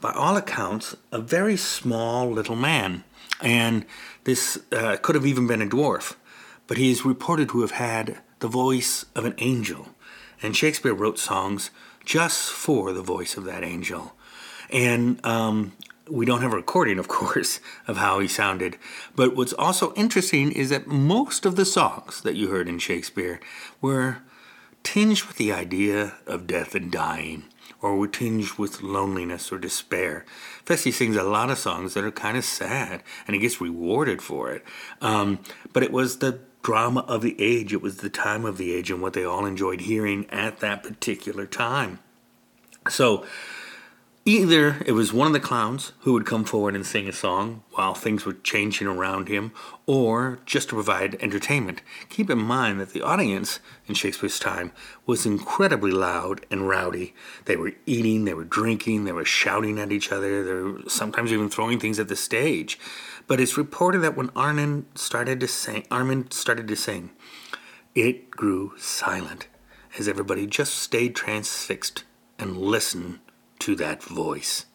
by 0.00 0.12
all 0.12 0.36
accounts, 0.36 0.96
a 1.12 1.20
very 1.20 1.56
small 1.56 2.30
little 2.30 2.56
man. 2.56 3.04
And 3.42 3.84
this 4.24 4.58
uh, 4.72 4.96
could 5.02 5.14
have 5.14 5.26
even 5.26 5.46
been 5.46 5.60
a 5.60 5.66
dwarf. 5.66 6.14
But 6.66 6.78
he 6.78 6.90
is 6.90 7.04
reported 7.04 7.50
to 7.50 7.60
have 7.60 7.72
had 7.72 8.20
the 8.38 8.48
voice 8.48 9.04
of 9.14 9.24
an 9.24 9.34
angel. 9.38 9.88
And 10.40 10.56
Shakespeare 10.56 10.94
wrote 10.94 11.18
songs 11.18 11.70
just 12.04 12.50
for 12.50 12.92
the 12.92 13.02
voice 13.02 13.36
of 13.36 13.44
that 13.44 13.64
angel. 13.64 14.14
And 14.70 15.24
um, 15.26 15.72
we 16.10 16.26
don't 16.26 16.42
have 16.42 16.52
a 16.52 16.56
recording, 16.56 16.98
of 16.98 17.08
course, 17.08 17.60
of 17.86 17.96
how 17.96 18.18
he 18.18 18.28
sounded. 18.28 18.76
But 19.14 19.36
what's 19.36 19.52
also 19.52 19.94
interesting 19.94 20.52
is 20.52 20.70
that 20.70 20.86
most 20.86 21.46
of 21.46 21.56
the 21.56 21.64
songs 21.64 22.22
that 22.22 22.36
you 22.36 22.48
heard 22.48 22.68
in 22.68 22.78
Shakespeare 22.78 23.40
were 23.80 24.18
tinged 24.82 25.22
with 25.24 25.36
the 25.36 25.52
idea 25.52 26.14
of 26.26 26.46
death 26.46 26.74
and 26.74 26.90
dying 26.90 27.44
or 27.82 27.96
were 27.96 28.08
tinged 28.08 28.58
with 28.58 28.82
loneliness 28.82 29.50
or 29.50 29.58
despair. 29.58 30.24
Feste 30.64 30.92
sings 30.92 31.16
a 31.16 31.22
lot 31.22 31.50
of 31.50 31.58
songs 31.58 31.94
that 31.94 32.04
are 32.04 32.10
kind 32.10 32.36
of 32.36 32.44
sad, 32.44 33.02
and 33.26 33.34
he 33.34 33.40
gets 33.40 33.60
rewarded 33.60 34.20
for 34.20 34.50
it. 34.50 34.64
Um, 35.00 35.38
but 35.72 35.82
it 35.82 35.92
was 35.92 36.18
the 36.18 36.40
drama 36.62 37.00
of 37.08 37.22
the 37.22 37.40
age, 37.40 37.72
it 37.72 37.80
was 37.80 37.98
the 37.98 38.10
time 38.10 38.44
of 38.44 38.58
the 38.58 38.74
age, 38.74 38.90
and 38.90 39.00
what 39.00 39.14
they 39.14 39.24
all 39.24 39.46
enjoyed 39.46 39.82
hearing 39.82 40.28
at 40.28 40.60
that 40.60 40.82
particular 40.82 41.46
time. 41.46 42.00
So, 42.88 43.24
Either 44.26 44.76
it 44.84 44.92
was 44.92 45.14
one 45.14 45.28
of 45.28 45.32
the 45.32 45.40
clowns 45.40 45.92
who 46.00 46.12
would 46.12 46.26
come 46.26 46.44
forward 46.44 46.74
and 46.74 46.84
sing 46.84 47.08
a 47.08 47.12
song 47.12 47.62
while 47.70 47.94
things 47.94 48.26
were 48.26 48.34
changing 48.34 48.86
around 48.86 49.28
him, 49.28 49.50
or 49.86 50.40
just 50.44 50.68
to 50.68 50.74
provide 50.74 51.16
entertainment. 51.22 51.80
Keep 52.10 52.28
in 52.28 52.38
mind 52.38 52.78
that 52.78 52.90
the 52.90 53.00
audience 53.00 53.60
in 53.86 53.94
Shakespeare's 53.94 54.38
time 54.38 54.72
was 55.06 55.24
incredibly 55.24 55.90
loud 55.90 56.44
and 56.50 56.68
rowdy. 56.68 57.14
They 57.46 57.56
were 57.56 57.72
eating, 57.86 58.26
they 58.26 58.34
were 58.34 58.44
drinking, 58.44 59.06
they 59.06 59.12
were 59.12 59.24
shouting 59.24 59.78
at 59.78 59.90
each 59.90 60.12
other, 60.12 60.44
they 60.44 60.52
were 60.52 60.82
sometimes 60.86 61.32
even 61.32 61.48
throwing 61.48 61.80
things 61.80 61.98
at 61.98 62.08
the 62.08 62.16
stage. 62.16 62.78
But 63.26 63.40
it's 63.40 63.56
reported 63.56 64.00
that 64.00 64.18
when 64.18 64.30
Armin 64.36 64.84
started 64.94 65.40
to 65.40 65.48
sing, 65.48 65.86
Armin 65.90 66.30
started 66.30 66.68
to 66.68 66.76
sing, 66.76 67.10
it 67.94 68.30
grew 68.30 68.74
silent 68.76 69.48
as 69.98 70.08
everybody 70.08 70.46
just 70.46 70.74
stayed 70.74 71.16
transfixed 71.16 72.04
and 72.38 72.58
listened 72.58 73.20
to 73.60 73.74
that 73.76 74.02
voice. 74.02 74.66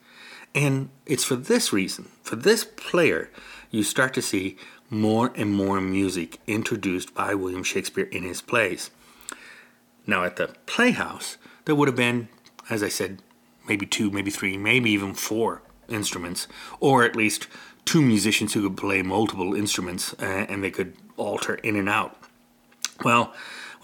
And 0.53 0.89
it's 1.05 1.23
for 1.23 1.35
this 1.35 1.73
reason, 1.73 2.05
for 2.23 2.35
this 2.35 2.63
player, 2.63 3.29
you 3.71 3.83
start 3.83 4.13
to 4.13 4.21
see 4.21 4.57
more 4.89 5.33
and 5.35 5.53
more 5.53 5.81
music 5.81 6.39
introduced 6.47 7.13
by 7.13 7.33
William 7.33 7.63
Shakespeare 7.63 8.05
in 8.05 8.23
his 8.23 8.41
plays. 8.41 8.91
Now, 10.07 10.23
at 10.23 10.37
the 10.37 10.55
Playhouse, 10.65 11.37
there 11.65 11.75
would 11.75 11.87
have 11.87 11.97
been, 11.97 12.29
as 12.69 12.83
I 12.83 12.89
said, 12.89 13.21
maybe 13.67 13.85
two, 13.85 14.11
maybe 14.11 14.31
three, 14.31 14.55
maybe 14.57 14.91
even 14.91 15.13
four 15.13 15.61
instruments, 15.89 16.47
or 16.79 17.03
at 17.03 17.15
least 17.15 17.47
two 17.83 18.01
musicians 18.01 18.53
who 18.53 18.61
could 18.63 18.77
play 18.77 19.01
multiple 19.01 19.53
instruments 19.53 20.13
uh, 20.13 20.45
and 20.47 20.63
they 20.63 20.71
could 20.71 20.95
alter 21.17 21.55
in 21.55 21.75
and 21.75 21.89
out. 21.89 22.17
Well, 23.03 23.33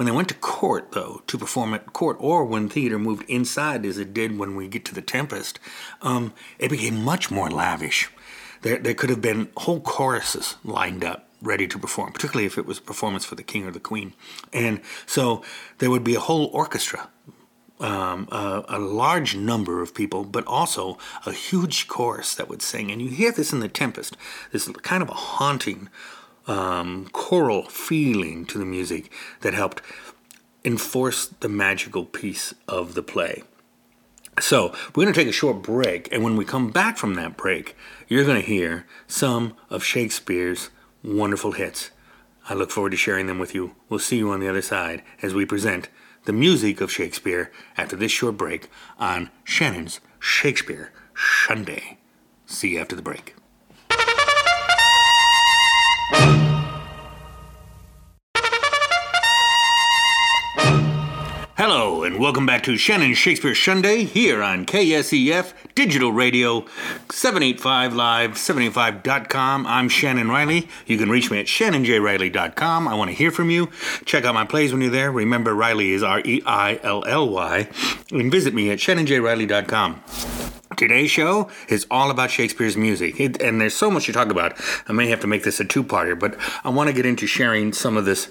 when 0.02 0.08
they 0.08 0.12
went 0.12 0.30
to 0.30 0.34
court, 0.34 0.94
though, 0.94 1.22
to 1.28 1.38
perform 1.38 1.76
at 1.76 1.94
court, 1.94 2.18
or 2.20 2.44
when 2.44 2.68
theater 2.68 2.98
moved 2.98 3.24
inside 3.30 3.86
as 3.86 4.00
it 4.00 4.16
did 4.16 4.36
when 4.36 4.56
we 4.56 4.68
get 4.68 4.84
to 4.86 4.96
The 4.96 5.02
Tempest, 5.04 5.60
um, 6.02 6.34
it 6.58 6.72
became 6.72 7.04
much 7.04 7.30
more 7.30 7.52
lavish. 7.52 8.10
There, 8.64 8.80
there 8.80 8.96
could 8.96 9.12
have 9.12 9.22
been 9.22 9.50
whole 9.58 9.80
choruses 9.80 10.56
lined 10.64 11.06
up 11.06 11.30
ready 11.40 11.68
to 11.68 11.78
perform, 11.78 12.14
particularly 12.14 12.48
if 12.48 12.58
it 12.58 12.66
was 12.66 12.80
a 12.80 12.82
performance 12.82 13.26
for 13.26 13.36
the 13.36 13.44
king 13.44 13.68
or 13.68 13.70
the 13.70 13.80
queen. 13.80 14.16
And 14.52 14.82
so 15.06 15.44
there 15.78 15.92
would 15.92 16.04
be 16.04 16.16
a 16.16 16.20
whole 16.20 16.48
orchestra, 16.48 17.08
um, 17.80 18.28
a, 18.32 18.66
a, 18.70 18.80
large 18.80 19.36
number 19.36 19.84
of 19.84 19.94
people, 19.94 20.24
but 20.24 20.48
also 20.48 20.98
a 21.28 21.32
huge 21.32 21.88
chorus 21.88 22.34
that 22.34 22.50
would 22.50 22.64
sing. 22.64 22.90
And 22.90 23.04
you 23.04 23.10
hear 23.10 23.32
this 23.32 23.54
in 23.54 23.60
The 23.60 23.70
Tempest, 23.70 24.18
this 24.52 24.68
kind 24.82 25.04
of 25.04 25.10
a 25.10 25.14
haunting 25.14 25.90
um, 26.48 27.08
choral 27.12 27.64
feeling 27.64 28.46
to 28.48 28.58
the 28.58 28.66
music 28.66 29.12
that 29.42 29.54
helped 29.54 29.82
enforce 30.64 31.28
the 31.28 31.50
magical 31.50 32.06
piece 32.06 32.54
of 32.68 32.94
the 32.94 33.04
play. 33.04 33.44
So, 34.40 34.74
we're 34.96 35.04
going 35.04 35.14
to 35.14 35.20
take 35.20 35.28
a 35.28 35.34
short 35.34 35.62
break, 35.62 36.12
and 36.12 36.24
when 36.24 36.38
we 36.38 36.46
come 36.46 36.72
back 36.72 36.98
from 36.98 37.16
that 37.16 37.36
break, 37.36 37.76
you're 38.08 38.24
going 38.24 38.42
to 38.42 38.48
hear 38.48 38.86
some 39.06 39.56
of 39.70 39.84
Shakespeare's 39.84 40.70
wonderful 41.04 41.52
hits. 41.52 41.92
I 42.48 42.54
look 42.54 42.72
forward 42.72 42.92
to 42.92 42.98
sharing 42.98 43.28
them 43.28 43.40
with 43.40 43.54
you. 43.54 43.76
We'll 43.90 44.00
see 44.00 44.18
you 44.18 44.32
on 44.32 44.40
the 44.40 44.48
other 44.48 44.62
side 44.62 45.04
as 45.22 45.34
we 45.34 45.46
present 45.46 45.90
the 46.26 46.34
music 46.34 46.82
of 46.82 46.92
Shakespeare 46.92 47.52
after 47.78 47.96
this 47.96 48.12
short 48.12 48.38
break 48.38 48.70
on 48.98 49.30
Shannon's 49.44 50.00
Shakespeare 50.20 50.92
Sunday. 51.16 51.98
See 52.46 52.74
you 52.74 52.80
after 52.80 52.96
the 52.96 53.02
break 53.02 53.36
you 56.14 56.51
And 62.04 62.18
welcome 62.18 62.48
back 62.48 62.64
to 62.64 62.78
Shannon 62.78 63.14
Shakespeare 63.14 63.54
Sunday 63.54 64.06
here 64.06 64.42
on 64.42 64.66
KSEF 64.66 65.54
Digital 65.76 66.12
Radio 66.12 66.66
785 67.12 67.94
Live, 67.94 68.32
785.com. 68.32 69.68
I'm 69.68 69.88
Shannon 69.88 70.30
Riley. 70.30 70.68
You 70.88 70.98
can 70.98 71.12
reach 71.12 71.30
me 71.30 71.40
at 71.40 71.46
shannonjriley.com. 71.46 72.88
I 72.88 72.96
want 72.96 73.12
to 73.12 73.16
hear 73.16 73.30
from 73.30 73.52
you. 73.52 73.70
Check 74.06 74.26
out 74.26 74.34
my 74.34 74.46
plays 74.46 74.72
when 74.72 74.82
you're 74.82 74.90
there. 74.90 75.12
Remember, 75.12 75.54
Riley 75.54 75.92
is 75.92 76.02
R 76.02 76.22
E 76.26 76.42
I 76.44 76.80
L 76.82 77.06
L 77.06 77.30
Y. 77.30 77.70
And 78.10 78.32
visit 78.32 78.56
me 78.56 78.72
at 78.72 78.80
shannonjriley.com. 78.80 80.04
Today's 80.78 81.12
show 81.12 81.52
is 81.70 81.86
all 81.92 82.10
about 82.10 82.32
Shakespeare's 82.32 82.76
music, 82.76 83.20
it, 83.20 83.40
and 83.40 83.62
there's 83.62 83.76
so 83.76 83.92
much 83.92 84.08
to 84.08 84.14
talk 84.14 84.32
about. 84.32 84.60
I 84.88 84.94
may 84.94 85.08
have 85.10 85.20
to 85.20 85.28
make 85.28 85.44
this 85.44 85.60
a 85.60 85.66
two 85.66 85.84
parter, 85.84 86.18
but 86.18 86.36
I 86.64 86.70
want 86.70 86.88
to 86.90 86.96
get 86.96 87.06
into 87.06 87.28
sharing 87.28 87.74
some 87.74 87.96
of 87.96 88.06
this 88.06 88.28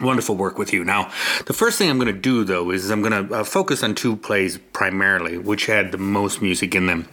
wonderful 0.00 0.36
work 0.36 0.58
with 0.58 0.72
you. 0.72 0.84
Now, 0.84 1.10
the 1.46 1.52
first 1.52 1.78
thing 1.78 1.90
I'm 1.90 1.98
going 1.98 2.14
to 2.14 2.20
do, 2.20 2.44
though, 2.44 2.70
is 2.70 2.90
I'm 2.90 3.02
going 3.02 3.28
to 3.28 3.34
uh, 3.34 3.44
focus 3.44 3.82
on 3.82 3.94
two 3.94 4.16
plays 4.16 4.58
primarily, 4.72 5.38
which 5.38 5.66
had 5.66 5.92
the 5.92 5.98
most 5.98 6.42
music 6.42 6.74
in 6.74 6.86
them. 6.86 7.08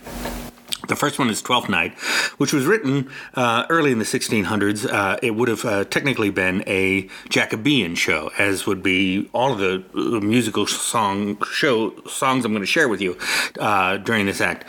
The 0.88 0.96
first 0.96 1.20
one 1.20 1.30
is 1.30 1.42
Twelfth 1.42 1.68
Night, 1.68 1.94
which 2.38 2.54
was 2.54 2.66
written 2.66 3.10
uh, 3.34 3.66
early 3.70 3.92
in 3.92 4.00
the 4.00 4.06
1600s. 4.06 4.90
Uh, 4.90 5.18
it 5.22 5.32
would 5.32 5.50
have 5.50 5.66
uh, 5.66 5.84
technically 5.84 6.30
been 6.30 6.64
a 6.66 7.10
Jacobean 7.28 7.96
show, 7.96 8.32
as 8.38 8.66
would 8.66 8.82
be 8.82 9.30
all 9.34 9.52
of 9.52 9.60
the 9.60 9.84
uh, 9.94 10.22
musical 10.22 10.66
song 10.66 11.44
show 11.52 11.94
songs 12.06 12.46
I'm 12.46 12.54
going 12.54 12.62
to 12.62 12.68
share 12.68 12.88
with 12.88 13.02
you 13.02 13.18
uh, 13.60 13.98
during 13.98 14.28
this 14.28 14.40
act, 14.40 14.66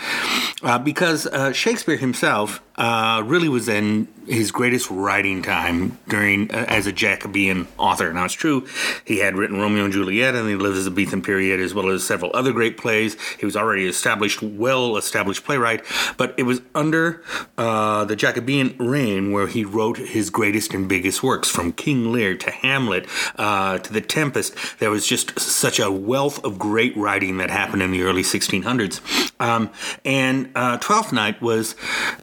uh, 0.62 0.78
because 0.78 1.28
Shakespeare 1.52 1.96
himself 1.96 2.62
uh, 2.78 3.22
really 3.26 3.48
was 3.48 3.68
in 3.68 4.08
his 4.26 4.50
greatest 4.50 4.88
writing 4.90 5.42
time 5.42 5.98
during 6.08 6.50
uh, 6.50 6.64
as 6.68 6.86
a 6.86 6.92
Jacobean 6.92 7.66
author. 7.76 8.12
Now 8.12 8.24
it's 8.24 8.34
true 8.34 8.66
he 9.04 9.18
had 9.18 9.36
written 9.36 9.58
Romeo 9.58 9.84
and 9.84 9.92
Juliet 9.92 10.34
and 10.34 10.48
the 10.48 10.52
Elizabethan 10.52 11.22
period 11.22 11.60
as 11.60 11.74
well 11.74 11.88
as 11.88 12.06
several 12.06 12.30
other 12.34 12.52
great 12.52 12.76
plays. 12.76 13.16
He 13.38 13.44
was 13.44 13.56
already 13.56 13.86
established, 13.86 14.42
well 14.42 14.96
established 14.96 15.44
playwright, 15.44 15.84
but 16.16 16.34
it 16.36 16.44
was 16.44 16.60
under 16.74 17.22
uh, 17.56 18.04
the 18.04 18.16
Jacobean 18.16 18.76
reign 18.78 19.32
where 19.32 19.48
he 19.48 19.64
wrote 19.64 19.98
his 19.98 20.30
greatest 20.30 20.72
and 20.72 20.88
biggest 20.88 21.22
works, 21.22 21.48
from 21.48 21.72
King 21.72 22.12
Lear 22.12 22.36
to 22.36 22.50
Hamlet 22.50 23.06
uh, 23.36 23.78
to 23.78 23.92
The 23.92 24.00
Tempest. 24.00 24.54
There 24.78 24.90
was 24.90 25.06
just 25.06 25.40
such 25.40 25.78
a 25.80 25.90
wealth 25.90 26.44
of 26.44 26.58
great 26.58 26.96
writing 26.96 27.38
that 27.38 27.50
happened 27.50 27.82
in 27.82 27.90
the 27.90 28.02
early 28.02 28.22
1600s. 28.22 29.27
Um, 29.40 29.70
and 30.04 30.50
uh, 30.54 30.78
Twelfth 30.78 31.12
Night 31.12 31.40
was 31.40 31.74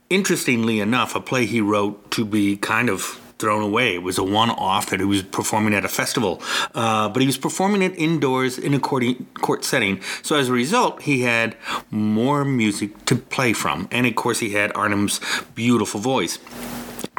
interestingly 0.10 0.80
enough, 0.80 1.16
a 1.16 1.22
play 1.22 1.46
he 1.46 1.62
wrote 1.62 2.12
to 2.12 2.26
be 2.26 2.58
kind 2.58 2.90
of 2.90 3.22
thrown 3.38 3.62
away. 3.62 3.96
It 3.96 4.04
was 4.04 4.18
a 4.18 4.24
one-off 4.24 4.90
that 4.90 5.00
he 5.00 5.06
was 5.06 5.22
performing 5.22 5.74
at 5.74 5.84
a 5.84 5.90
festival, 5.90 6.42
uh, 6.74 7.10
but 7.10 7.20
he 7.22 7.28
was 7.28 7.38
performing 7.38 7.82
it 7.82 7.94
indoors 7.98 8.58
in 8.58 8.74
a 8.74 8.80
court, 8.80 9.04
court 9.36 9.66
setting. 9.66 10.02
So 10.22 10.36
as 10.36 10.50
a 10.50 10.54
result, 10.54 11.02
he 11.02 11.22
had 11.22 11.58
more 11.92 12.46
music 12.46 13.06
to 13.06 13.16
play 13.16 13.54
from, 13.54 13.88
and 13.92 14.08
of 14.08 14.16
course, 14.16 14.40
he 14.40 14.52
had 14.52 14.72
Armin's 14.74 15.20
beautiful 15.54 16.00
voice. 16.00 16.40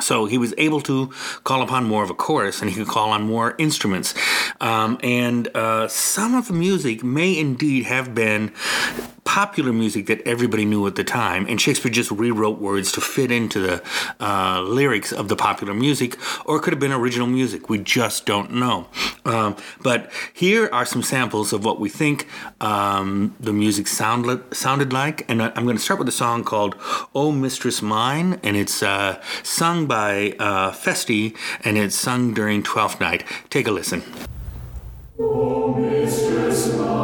So 0.01 0.27
he 0.27 0.37
was 0.37 0.53
able 0.59 0.81
to 0.83 1.11
call 1.45 1.63
upon 1.63 1.85
more 1.85 2.03
of 2.05 2.11
a 2.11 2.15
chorus 2.15 2.61
and 2.61 2.71
he 2.71 2.77
could 2.77 2.89
call 2.89 3.11
on 3.11 3.23
more 3.23 3.55
instruments. 3.59 4.15
Um, 4.61 4.99
and 5.03 5.49
uh, 5.57 5.89
some 5.89 6.35
of 6.35 6.49
the 6.49 6.53
music 6.53 7.03
may 7.03 7.39
indeed 7.39 7.87
have 7.87 8.15
been 8.15 8.53
popular 9.27 9.73
music 9.73 10.07
that 10.07 10.27
everybody 10.27 10.65
knew 10.65 10.87
at 10.87 10.95
the 10.95 11.05
time, 11.05 11.47
and 11.49 11.61
Shakespeare 11.61 11.93
just 11.93 12.11
rewrote 12.11 12.59
words 12.59 12.93
to 12.93 13.01
fit 13.03 13.31
into 13.31 13.61
the 13.61 13.83
uh, 14.21 14.63
lyrics 14.63 15.13
of 15.13 15.29
the 15.29 15.37
popular 15.37 15.75
music, 15.75 16.17
or 16.47 16.57
it 16.57 16.63
could 16.63 16.73
have 16.73 16.81
been 16.81 16.93
original 16.93 17.27
music. 17.27 17.69
We 17.69 17.79
just 17.79 18.25
don't 18.25 18.53
know. 18.53 18.87
Um, 19.27 19.57
but 19.83 20.11
here 20.33 20.71
are 20.73 20.87
some 20.87 21.03
samples 21.03 21.53
of 21.53 21.65
what 21.65 21.79
we 21.79 21.89
think 21.89 22.29
um, 22.61 23.35
the 23.39 23.53
music 23.53 23.89
sound, 23.89 24.43
sounded 24.55 24.93
like, 24.93 25.29
and 25.29 25.43
I'm 25.43 25.65
going 25.65 25.77
to 25.77 25.83
start 25.83 25.99
with 25.99 26.09
a 26.09 26.19
song 26.25 26.45
called 26.45 26.77
"Oh 27.15 27.33
Mistress 27.33 27.83
Mine," 27.83 28.41
and 28.43 28.57
it's 28.57 28.83
uh, 28.83 29.21
sung 29.43 29.87
by 29.87 30.35
uh, 30.39 30.71
Feste, 30.73 31.35
and 31.65 31.77
it's 31.77 31.97
sung 31.97 32.33
during 32.33 32.63
Twelfth 32.63 33.01
Night. 33.01 33.25
Take 33.51 33.67
a 33.67 33.73
listen. 33.73 34.03
Oh, 35.19 35.75
mistress 35.75 36.73
mine. 36.77 36.96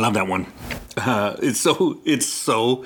Love 0.00 0.14
that 0.14 0.26
one. 0.26 0.46
Uh, 0.96 1.36
it's 1.40 1.60
so 1.60 2.00
it's 2.04 2.26
so 2.26 2.84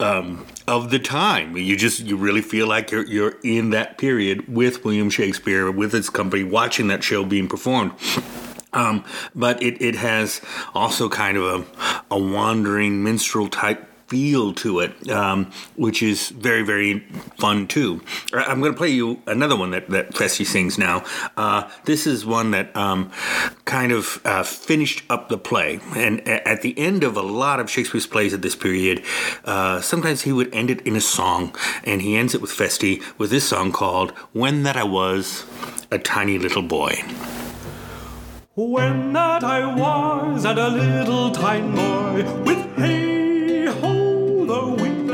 um, 0.00 0.46
of 0.66 0.90
the 0.90 0.98
time. 0.98 1.56
You 1.56 1.76
just 1.76 2.00
you 2.00 2.16
really 2.16 2.42
feel 2.42 2.66
like 2.66 2.90
you're 2.90 3.06
you're 3.06 3.36
in 3.42 3.70
that 3.70 3.98
period 3.98 4.48
with 4.48 4.84
William 4.84 5.10
Shakespeare 5.10 5.70
with 5.70 5.92
his 5.92 6.10
company, 6.10 6.44
watching 6.44 6.88
that 6.88 7.02
show 7.02 7.24
being 7.24 7.48
performed. 7.48 7.92
Um, 8.72 9.04
but 9.34 9.62
it, 9.62 9.80
it 9.80 9.94
has 9.94 10.42
also 10.74 11.08
kind 11.08 11.38
of 11.38 11.44
a, 11.44 12.14
a 12.14 12.18
wandering 12.18 13.02
minstrel 13.02 13.48
type 13.48 13.87
feel 14.08 14.54
to 14.54 14.80
it, 14.80 15.10
um, 15.10 15.50
which 15.76 16.02
is 16.02 16.30
very, 16.30 16.62
very 16.62 17.00
fun 17.38 17.66
too. 17.66 18.02
I'm 18.32 18.60
going 18.60 18.72
to 18.72 18.76
play 18.76 18.88
you 18.88 19.22
another 19.26 19.56
one 19.56 19.70
that, 19.72 19.88
that 19.90 20.16
Feste 20.16 20.46
sings 20.46 20.78
now. 20.78 21.04
Uh, 21.36 21.70
this 21.84 22.06
is 22.06 22.24
one 22.24 22.50
that 22.52 22.74
um, 22.74 23.10
kind 23.66 23.92
of 23.92 24.20
uh, 24.24 24.42
finished 24.42 25.04
up 25.10 25.28
the 25.28 25.38
play. 25.38 25.80
And 25.94 26.26
at 26.26 26.62
the 26.62 26.76
end 26.78 27.04
of 27.04 27.16
a 27.16 27.22
lot 27.22 27.60
of 27.60 27.70
Shakespeare's 27.70 28.06
plays 28.06 28.32
at 28.32 28.42
this 28.42 28.56
period, 28.56 29.04
uh, 29.44 29.80
sometimes 29.82 30.22
he 30.22 30.32
would 30.32 30.52
end 30.54 30.70
it 30.70 30.80
in 30.86 30.96
a 30.96 31.00
song, 31.00 31.54
and 31.84 32.00
he 32.00 32.16
ends 32.16 32.34
it 32.34 32.40
with 32.40 32.50
Feste 32.50 33.00
with 33.18 33.30
this 33.30 33.48
song 33.48 33.72
called 33.72 34.12
When 34.32 34.62
That 34.62 34.76
I 34.76 34.84
Was 34.84 35.44
a 35.90 35.98
Tiny 35.98 36.38
Little 36.38 36.62
Boy. 36.62 37.02
When 38.54 39.12
that 39.12 39.44
I 39.44 39.64
was 39.72 40.44
at 40.44 40.58
a 40.58 40.68
little 40.68 41.30
tiny 41.30 41.76
boy 41.76 42.42
with 42.42 42.76
hay 42.76 43.27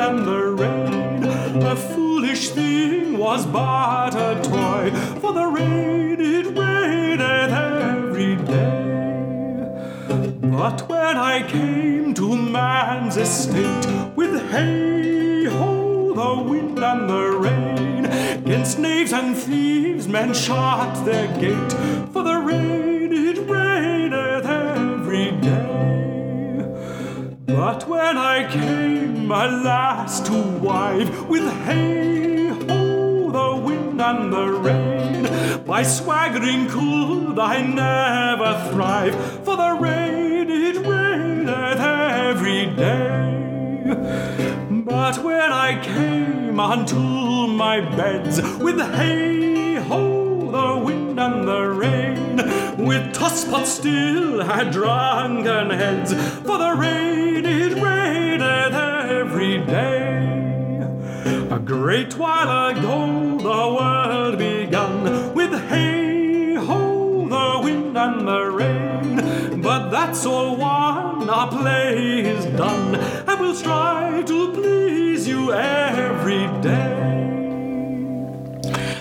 and 0.05 0.27
the 0.27 0.43
rain. 0.63 1.25
A 1.63 1.75
foolish 1.75 2.51
thing 2.51 3.17
was 3.17 3.47
but 3.47 4.15
a 4.15 4.41
toy, 4.43 4.91
for 5.21 5.33
the 5.33 5.47
rain 5.47 6.21
it 6.21 6.47
rained 6.59 7.23
every 7.23 8.37
day. 8.37 9.65
But 10.43 10.87
when 10.89 11.17
I 11.17 11.43
came 11.49 12.13
to 12.15 12.37
man's 12.37 13.17
estate, 13.17 13.87
with 14.15 14.35
hay 14.51 15.45
ho, 15.45 16.13
the 16.13 16.43
wind 16.51 16.79
and 16.79 17.09
the 17.09 17.27
rain, 17.47 18.05
against 18.05 18.79
knaves 18.79 19.13
and 19.13 19.35
thieves 19.35 20.07
men 20.07 20.35
shut 20.35 21.05
their 21.07 21.29
gate, 21.41 21.73
for 22.13 22.23
the 22.23 22.39
rain 22.51 23.11
it 23.13 23.39
raineth 23.49 24.45
every 24.45 25.31
day. 25.41 25.94
But 27.57 27.87
when 27.89 28.19
I 28.19 28.51
came, 28.51 29.31
alas, 29.31 30.21
to 30.27 30.33
wive 30.59 31.29
with 31.29 31.49
hay 31.67 32.49
ho, 32.49 33.31
the 33.31 33.63
wind 33.65 34.01
and 34.03 34.33
the 34.33 34.47
rain, 34.67 35.65
by 35.65 35.85
swaggering 35.85 36.67
could 36.67 37.39
I 37.39 37.63
never 37.63 38.71
thrive, 38.71 39.15
for 39.45 39.57
the 39.57 39.73
rain 39.81 40.51
it 40.51 40.85
raineth 40.85 41.81
every 41.81 42.67
day. 42.75 43.85
But 44.85 45.23
when 45.23 45.53
I 45.53 45.81
came 45.81 46.59
unto 46.59 46.99
my 47.47 47.81
beds 47.81 48.43
with 48.59 48.81
hay 48.81 49.77
ho, 49.77 50.51
the 50.51 50.85
wind 50.85 51.21
and 51.21 51.47
the 51.47 51.69
rain, 51.69 51.94
with 52.85 53.15
tosspot 53.15 53.67
still 53.67 54.43
had 54.45 54.71
drunken 54.71 55.71
heads, 55.71 56.13
for 56.43 56.59
the 56.59 56.75
rain 56.77 57.45
it 57.47 57.75
raineth 57.83 58.75
every 58.75 59.59
day. 59.65 60.85
A 61.51 61.59
great 61.59 62.17
while 62.19 62.71
ago 62.71 63.39
the 63.39 63.75
world 63.77 64.39
begun 64.39 65.35
with 65.35 65.53
hey 65.69 66.55
ho, 66.55 67.27
the 67.29 67.65
wind 67.65 67.97
and 67.97 68.29
the 68.29 68.43
rain, 68.51 69.63
but 69.63 69.91
that's 69.91 70.27
all 70.27 70.57
one. 70.57 71.29
Our 71.29 71.49
play 71.49 72.21
is 72.21 72.45
done, 72.57 72.95
and 72.95 73.41
we'll 73.41 73.55
strive 73.55 74.27
to 74.27 74.53
please 74.53 75.27
you 75.27 75.53
every 75.53 76.47
day. 76.61 77.34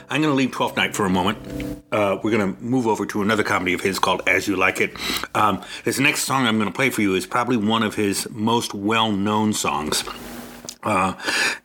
I'm 0.10 0.22
going 0.22 0.32
to 0.32 0.36
leave 0.36 0.52
Twelfth 0.52 0.76
Night 0.78 0.96
for 0.96 1.06
a 1.06 1.10
moment. 1.10 1.84
Uh, 1.92 2.20
we're 2.24 2.32
going 2.32 2.56
to 2.56 2.62
move 2.62 2.88
over 2.88 3.06
to 3.06 3.22
another 3.22 3.44
comedy 3.44 3.74
of 3.74 3.82
his 3.82 4.00
called 4.00 4.22
As 4.28 4.48
You 4.48 4.56
Like 4.56 4.82
It. 4.82 4.96
Um, 5.36 5.63
this 5.84 6.00
next 6.00 6.24
song 6.24 6.46
I'm 6.46 6.58
going 6.58 6.70
to 6.70 6.76
play 6.76 6.89
for 6.89 7.02
you 7.02 7.16
is 7.16 7.26
probably 7.26 7.58
one 7.58 7.84
of 7.84 7.96
his 7.96 8.28
most 8.30 8.74
well 8.74 9.12
known 9.12 9.54
songs. 9.54 10.04
Uh, 10.84 11.13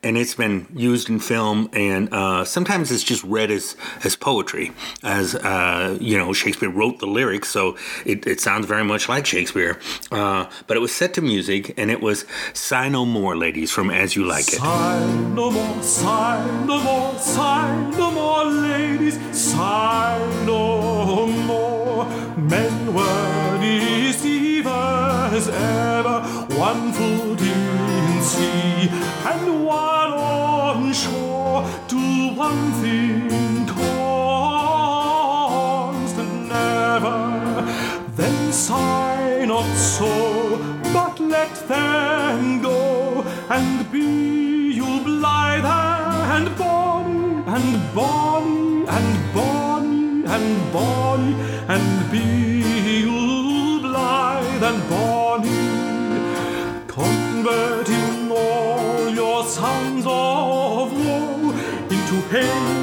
and 0.03 0.17
it's 0.17 0.35
been 0.35 0.67
used 0.73 1.09
in 1.09 1.19
film, 1.19 1.69
and 1.73 2.13
uh, 2.13 2.43
sometimes 2.45 2.91
it's 2.91 3.03
just 3.03 3.23
read 3.23 3.51
as 3.51 3.75
as 4.03 4.15
poetry, 4.15 4.71
as 5.03 5.35
uh, 5.35 5.97
you 5.99 6.17
know, 6.17 6.33
Shakespeare 6.33 6.69
wrote 6.69 6.99
the 6.99 7.07
lyrics, 7.07 7.49
so 7.49 7.77
it, 8.05 8.25
it 8.25 8.39
sounds 8.39 8.65
very 8.65 8.83
much 8.83 9.09
like 9.09 9.25
Shakespeare. 9.25 9.79
Uh, 10.11 10.49
but 10.67 10.77
it 10.77 10.79
was 10.79 10.93
set 10.93 11.13
to 11.15 11.21
music, 11.21 11.73
and 11.77 11.91
it 11.91 12.01
was 12.01 12.25
"Sigh 12.53 12.89
No 12.89 13.05
More, 13.05 13.35
Ladies" 13.35 13.71
from 13.71 13.89
As 13.89 14.15
You 14.15 14.25
Like 14.25 14.47
It. 14.47 14.59
Sigh 14.59 15.05
no 15.35 15.51
more, 15.51 15.83
sigh 15.83 16.65
no 16.65 16.81
more, 16.81 17.17
sigh 17.19 17.89
no 17.97 18.11
more, 18.11 18.45
ladies, 18.45 19.19
sigh 19.35 20.43
no 20.45 21.27
more. 21.27 22.05
Men 22.37 22.93
were 22.93 23.57
deceivers 23.61 25.47
ever, 25.49 26.21
one 26.55 26.93
foot 26.93 27.28
one 32.39 32.71
thing 32.81 33.65
constant 33.67 34.47
never. 36.47 37.19
Then 38.15 38.53
sigh 38.53 39.43
not 39.45 39.69
so, 39.75 40.57
but 40.93 41.19
let 41.19 41.53
them 41.67 42.61
go 42.61 43.25
and 43.49 43.91
be 43.91 44.71
you 44.79 45.01
blithe 45.03 45.65
and 45.65 46.49
bonny 46.57 47.43
and 47.55 47.69
bonny 47.93 48.85
and 48.87 49.33
bonny 49.33 50.23
and 50.35 50.71
bonny 50.71 51.33
and 51.73 51.87
be 52.09 52.25
you 53.03 53.81
blithe 53.81 54.63
and 54.69 54.81
bonny, 54.89 55.65
converting 56.87 58.31
all 58.31 59.09
your 59.09 59.43
into 59.43 59.88
hey 62.29 62.78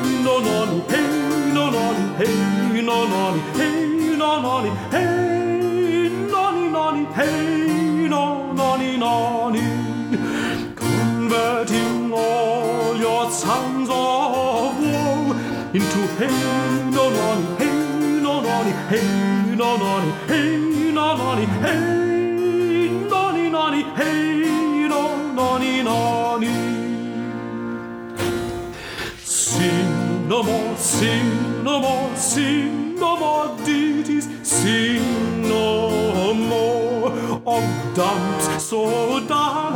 no 30.36 30.42
more, 30.42 30.76
sing 30.76 31.64
no 31.64 31.80
more, 31.80 32.14
sing 32.14 32.94
no 32.96 33.16
more 33.16 33.56
ditties, 33.64 34.28
sing 34.42 35.42
no 35.48 36.34
more 36.34 37.10
of 37.46 37.64
dumps 37.94 38.62
so 38.62 39.20
dull 39.26 39.74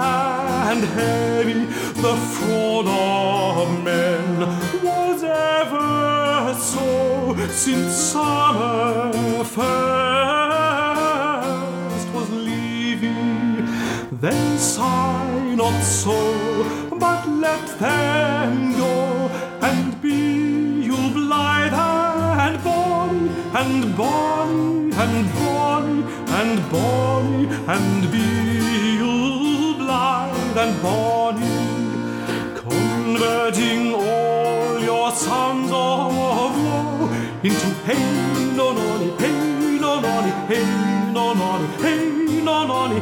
and 0.70 0.84
heavy. 0.84 1.64
The 2.04 2.14
fraud 2.32 2.86
of 2.88 3.82
men 3.82 4.40
was 4.84 5.22
ever 5.24 6.54
so 6.72 7.36
since 7.50 7.94
summer 7.94 9.12
first 9.44 9.66
was 12.12 12.28
leaving. 12.30 13.66
Then 14.20 14.58
sigh 14.58 15.54
not 15.54 15.82
so, 15.82 16.18
but 16.98 17.26
let 17.28 17.66
them 17.78 18.72
go 18.76 19.19
and 19.62 20.00
be 20.02 20.82
you 20.88 20.96
blithe 21.12 21.74
and 21.74 22.62
bonny 22.64 23.28
and 23.60 23.96
bonny 23.96 24.92
and 25.02 25.34
bonny 25.34 26.02
and 26.38 26.70
bonny 26.70 27.46
and 27.74 28.10
be 28.12 28.26
you 29.00 29.74
blithe 29.76 30.56
and 30.56 30.82
bonny, 30.82 32.54
converting 32.54 33.92
all 33.94 34.78
your 34.80 35.10
sons 35.12 35.70
of 35.70 36.12
woe 36.16 37.08
into 37.42 37.68
hey 37.86 38.54
no 38.56 38.72
nonny, 38.72 39.10
hey 39.18 39.78
no 39.78 40.00
nonny, 40.00 40.30
hey 40.48 41.12
no 41.12 41.34
nonny, 41.34 41.66
hey 41.82 42.42
no 42.42 42.66
nonny, 42.66 43.00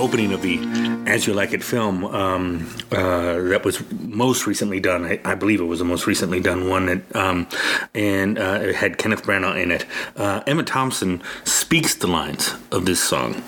opening 0.00 0.32
of 0.32 0.42
the 0.42 0.58
As 1.06 1.26
You 1.26 1.34
Like 1.34 1.52
It 1.52 1.62
film, 1.62 2.04
um, 2.06 2.68
uh, 2.90 3.38
that 3.50 3.64
was 3.64 3.82
most 3.92 4.46
recently 4.46 4.80
done. 4.80 5.04
I, 5.04 5.20
I, 5.24 5.34
believe 5.34 5.60
it 5.60 5.64
was 5.64 5.78
the 5.78 5.84
most 5.84 6.06
recently 6.06 6.40
done 6.40 6.68
one, 6.68 6.86
that, 6.86 7.16
um, 7.16 7.46
and 7.94 8.38
uh, 8.38 8.60
it 8.62 8.74
had 8.74 8.98
Kenneth 8.98 9.22
Branagh 9.22 9.62
in 9.62 9.70
it. 9.70 9.86
Uh, 10.16 10.42
Emma 10.46 10.62
Thompson 10.62 11.22
speaks 11.44 11.94
the 11.94 12.06
lines 12.06 12.54
of 12.72 12.86
this 12.86 13.00
song, 13.02 13.42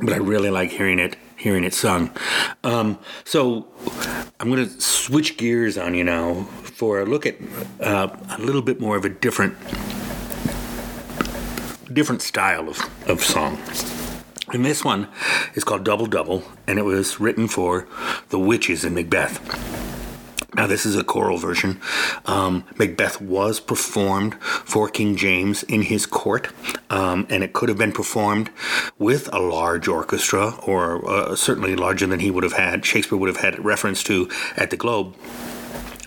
but 0.00 0.12
I 0.12 0.16
really 0.16 0.50
like 0.50 0.70
hearing 0.70 0.98
it 0.98 1.16
hearing 1.36 1.62
it 1.62 1.72
sung. 1.72 2.10
Um, 2.64 2.98
so 3.24 3.68
I'm 4.40 4.50
going 4.50 4.68
to 4.68 4.80
switch 4.80 5.36
gears 5.36 5.78
on 5.78 5.94
you 5.94 6.02
now 6.02 6.42
for 6.64 7.00
a 7.00 7.06
look 7.06 7.26
at 7.26 7.36
uh, 7.80 8.08
a 8.36 8.42
little 8.42 8.62
bit 8.62 8.80
more 8.80 8.96
of 8.96 9.04
a 9.04 9.08
different 9.08 9.56
different 11.94 12.22
style 12.22 12.68
of, 12.68 12.80
of 13.08 13.22
song. 13.22 13.56
And 14.52 14.64
this 14.64 14.84
one 14.84 15.08
is 15.54 15.64
called 15.64 15.84
Double 15.84 16.06
Double, 16.06 16.42
and 16.66 16.78
it 16.78 16.84
was 16.84 17.20
written 17.20 17.48
for 17.48 17.86
the 18.30 18.38
witches 18.38 18.84
in 18.84 18.94
Macbeth. 18.94 19.38
Now, 20.54 20.66
this 20.66 20.86
is 20.86 20.96
a 20.96 21.04
choral 21.04 21.36
version. 21.36 21.80
Um, 22.24 22.64
Macbeth 22.78 23.20
was 23.20 23.60
performed 23.60 24.34
for 24.42 24.88
King 24.88 25.14
James 25.16 25.62
in 25.64 25.82
his 25.82 26.06
court, 26.06 26.48
um, 26.88 27.26
and 27.28 27.44
it 27.44 27.52
could 27.52 27.68
have 27.68 27.78
been 27.78 27.92
performed 27.92 28.50
with 28.98 29.32
a 29.32 29.38
large 29.38 29.86
orchestra, 29.86 30.54
or 30.66 31.08
uh, 31.08 31.36
certainly 31.36 31.76
larger 31.76 32.06
than 32.06 32.20
he 32.20 32.30
would 32.30 32.42
have 32.42 32.54
had, 32.54 32.84
Shakespeare 32.86 33.18
would 33.18 33.28
have 33.28 33.42
had 33.42 33.62
reference 33.62 34.02
to 34.04 34.30
at 34.56 34.70
the 34.70 34.76
Globe. 34.76 35.14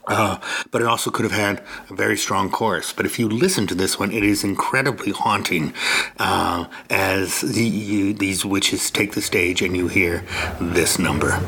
Uh, 0.07 0.39
but 0.71 0.81
it 0.81 0.87
also 0.87 1.11
could 1.11 1.23
have 1.23 1.31
had 1.31 1.63
a 1.89 1.93
very 1.93 2.17
strong 2.17 2.49
chorus. 2.49 2.91
But 2.91 3.05
if 3.05 3.19
you 3.19 3.29
listen 3.29 3.67
to 3.67 3.75
this 3.75 3.99
one, 3.99 4.11
it 4.11 4.23
is 4.23 4.43
incredibly 4.43 5.11
haunting 5.11 5.73
uh, 6.17 6.65
as 6.89 7.41
the, 7.41 7.63
you, 7.63 8.13
these 8.13 8.43
witches 8.43 8.89
take 8.89 9.13
the 9.13 9.21
stage 9.21 9.61
and 9.61 9.75
you 9.77 9.87
hear 9.87 10.25
this 10.59 10.97
number. 10.97 11.39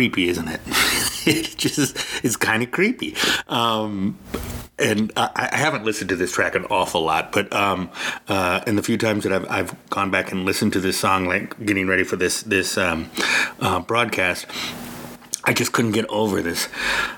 Creepy, 0.00 0.30
isn't 0.30 0.48
it? 0.48 0.60
it 1.26 1.58
just 1.58 2.24
is 2.24 2.34
kind 2.38 2.62
of 2.62 2.70
creepy. 2.70 3.14
Um, 3.48 4.18
and 4.78 5.12
I, 5.14 5.50
I, 5.52 5.56
haven't 5.58 5.84
listened 5.84 6.08
to 6.08 6.16
this 6.16 6.32
track 6.32 6.54
an 6.54 6.64
awful 6.70 7.02
lot, 7.02 7.32
but 7.32 7.52
um, 7.52 7.90
uh, 8.26 8.62
in 8.66 8.76
the 8.76 8.82
few 8.82 8.96
times 8.96 9.24
that 9.24 9.32
I've, 9.34 9.50
I've 9.50 9.90
gone 9.90 10.10
back 10.10 10.32
and 10.32 10.46
listened 10.46 10.72
to 10.72 10.80
this 10.80 10.98
song, 10.98 11.26
like 11.26 11.66
getting 11.66 11.86
ready 11.86 12.02
for 12.02 12.16
this 12.16 12.42
this 12.44 12.78
um, 12.78 13.10
uh, 13.60 13.80
broadcast, 13.80 14.46
I 15.44 15.52
just 15.52 15.72
couldn't 15.72 15.92
get 15.92 16.06
over 16.08 16.40
this 16.40 16.64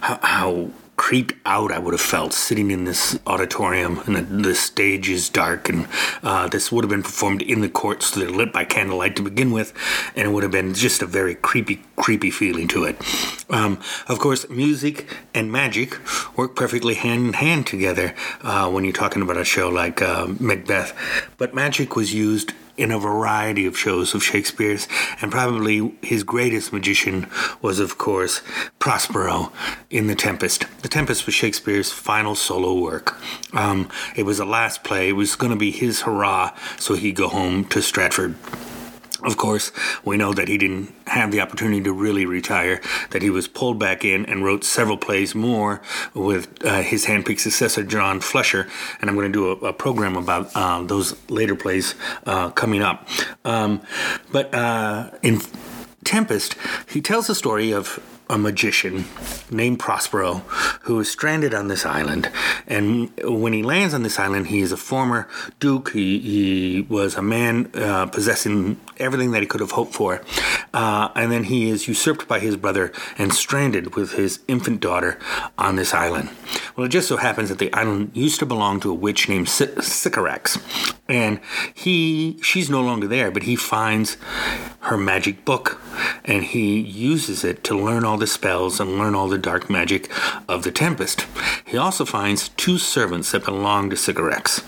how, 0.00 0.18
how 0.20 0.70
creeped 1.02 1.34
out 1.44 1.72
I 1.72 1.80
would 1.80 1.94
have 1.94 2.00
felt 2.00 2.32
sitting 2.32 2.70
in 2.70 2.84
this 2.84 3.18
auditorium 3.26 3.98
and 4.06 4.14
the, 4.14 4.22
the 4.22 4.54
stage 4.54 5.08
is 5.08 5.28
dark 5.28 5.68
and 5.68 5.88
uh, 6.22 6.46
this 6.46 6.70
would 6.70 6.84
have 6.84 6.90
been 6.90 7.02
performed 7.02 7.42
in 7.42 7.60
the 7.60 7.68
court 7.68 8.04
so 8.04 8.20
they're 8.20 8.30
lit 8.30 8.52
by 8.52 8.64
candlelight 8.64 9.16
to 9.16 9.22
begin 9.22 9.50
with 9.50 9.72
and 10.14 10.28
it 10.28 10.30
would 10.30 10.44
have 10.44 10.52
been 10.52 10.74
just 10.74 11.02
a 11.02 11.06
very 11.06 11.34
creepy 11.34 11.82
creepy 11.96 12.30
feeling 12.30 12.68
to 12.68 12.84
it. 12.84 12.96
Um, 13.50 13.80
of 14.06 14.20
course 14.20 14.48
music 14.48 15.08
and 15.34 15.50
magic 15.50 15.98
work 16.38 16.54
perfectly 16.54 16.94
hand 16.94 17.26
in 17.26 17.32
hand 17.32 17.66
together 17.66 18.14
uh, 18.42 18.70
when 18.70 18.84
you're 18.84 18.92
talking 18.92 19.22
about 19.22 19.36
a 19.36 19.44
show 19.44 19.68
like 19.70 20.00
uh, 20.00 20.28
Macbeth. 20.38 20.94
But 21.36 21.52
magic 21.52 21.96
was 21.96 22.14
used 22.14 22.52
in 22.76 22.90
a 22.90 22.98
variety 22.98 23.66
of 23.66 23.78
shows 23.78 24.14
of 24.14 24.22
Shakespeare's, 24.22 24.88
and 25.20 25.30
probably 25.30 25.94
his 26.02 26.22
greatest 26.22 26.72
magician 26.72 27.26
was, 27.60 27.78
of 27.78 27.98
course, 27.98 28.40
Prospero 28.78 29.52
in 29.90 30.06
The 30.06 30.14
Tempest. 30.14 30.64
The 30.82 30.88
Tempest 30.88 31.26
was 31.26 31.34
Shakespeare's 31.34 31.92
final 31.92 32.34
solo 32.34 32.78
work. 32.78 33.16
Um, 33.52 33.88
it 34.16 34.24
was 34.24 34.38
the 34.38 34.46
last 34.46 34.84
play, 34.84 35.10
it 35.10 35.12
was 35.12 35.36
going 35.36 35.52
to 35.52 35.58
be 35.58 35.70
his 35.70 36.02
hurrah, 36.02 36.56
so 36.78 36.94
he'd 36.94 37.16
go 37.16 37.28
home 37.28 37.64
to 37.66 37.82
Stratford. 37.82 38.34
Of 39.24 39.36
course, 39.36 39.70
we 40.04 40.16
know 40.16 40.32
that 40.32 40.48
he 40.48 40.58
didn't 40.58 40.92
have 41.06 41.30
the 41.30 41.40
opportunity 41.40 41.80
to 41.82 41.92
really 41.92 42.26
retire, 42.26 42.80
that 43.10 43.22
he 43.22 43.30
was 43.30 43.46
pulled 43.46 43.78
back 43.78 44.04
in 44.04 44.26
and 44.26 44.44
wrote 44.44 44.64
several 44.64 44.96
plays 44.96 45.34
more 45.34 45.80
with 46.14 46.64
uh, 46.64 46.82
his 46.82 47.06
handpicked 47.06 47.40
successor, 47.40 47.84
John 47.84 48.20
Fletcher. 48.20 48.68
And 49.00 49.08
I'm 49.08 49.16
going 49.16 49.32
to 49.32 49.32
do 49.32 49.66
a, 49.66 49.68
a 49.68 49.72
program 49.72 50.16
about 50.16 50.50
uh, 50.56 50.82
those 50.82 51.14
later 51.30 51.54
plays 51.54 51.94
uh, 52.26 52.50
coming 52.50 52.82
up. 52.82 53.08
Um, 53.44 53.82
but 54.32 54.52
uh, 54.54 55.10
in 55.22 55.40
Tempest, 56.04 56.56
he 56.88 57.00
tells 57.00 57.28
the 57.28 57.34
story 57.34 57.72
of 57.72 58.00
a 58.32 58.38
magician 58.38 59.04
named 59.50 59.78
Prospero 59.78 60.38
who 60.82 60.98
is 61.00 61.10
stranded 61.10 61.52
on 61.52 61.68
this 61.68 61.84
island. 61.84 62.30
And 62.66 63.12
when 63.22 63.52
he 63.52 63.62
lands 63.62 63.92
on 63.92 64.02
this 64.02 64.18
island, 64.18 64.46
he 64.46 64.60
is 64.60 64.72
a 64.72 64.76
former 64.78 65.28
duke. 65.60 65.92
He, 65.92 66.18
he 66.18 66.80
was 66.88 67.14
a 67.14 67.22
man 67.22 67.70
uh, 67.74 68.06
possessing 68.06 68.80
everything 68.96 69.32
that 69.32 69.42
he 69.42 69.46
could 69.46 69.60
have 69.60 69.72
hoped 69.72 69.92
for. 69.92 70.22
Uh, 70.72 71.10
and 71.14 71.30
then 71.30 71.44
he 71.44 71.68
is 71.68 71.86
usurped 71.86 72.26
by 72.26 72.40
his 72.40 72.56
brother 72.56 72.90
and 73.18 73.34
stranded 73.34 73.94
with 73.96 74.12
his 74.12 74.40
infant 74.48 74.80
daughter 74.80 75.18
on 75.58 75.76
this 75.76 75.92
island. 75.92 76.30
Well, 76.74 76.86
it 76.86 76.90
just 76.90 77.08
so 77.08 77.18
happens 77.18 77.50
that 77.50 77.58
the 77.58 77.72
island 77.74 78.12
used 78.14 78.38
to 78.38 78.46
belong 78.46 78.80
to 78.80 78.90
a 78.90 78.94
witch 78.94 79.28
named 79.28 79.48
Sycorax. 79.50 80.58
And 81.06 81.38
he, 81.74 82.38
she's 82.42 82.70
no 82.70 82.80
longer 82.80 83.06
there, 83.06 83.30
but 83.30 83.42
he 83.42 83.56
finds 83.56 84.16
her 84.80 84.96
magic 84.96 85.44
book 85.44 85.80
and 86.24 86.44
he 86.44 86.80
uses 86.80 87.44
it 87.44 87.62
to 87.64 87.78
learn 87.78 88.04
all 88.04 88.16
the 88.22 88.26
spells 88.28 88.78
and 88.78 88.98
learn 88.98 89.16
all 89.16 89.26
the 89.26 89.36
dark 89.36 89.68
magic 89.68 90.08
of 90.48 90.62
the 90.62 90.70
Tempest. 90.70 91.26
He 91.64 91.76
also 91.76 92.04
finds 92.04 92.50
two 92.50 92.78
servants 92.78 93.32
that 93.32 93.44
belong 93.44 93.90
to 93.90 93.96
Sycorax. 93.96 94.60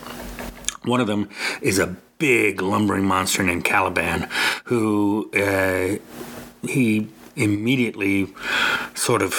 One 0.83 1.01
of 1.01 1.07
them 1.07 1.29
is 1.63 1.79
a 1.79 1.97
big 2.19 2.61
lumbering 2.61 3.05
monster 3.05 3.45
named 3.45 3.65
Caliban, 3.65 4.29
who 4.65 5.31
uh, 5.37 5.99
he 6.69 7.09
immediately 7.37 8.35
sort 8.95 9.23
of 9.23 9.33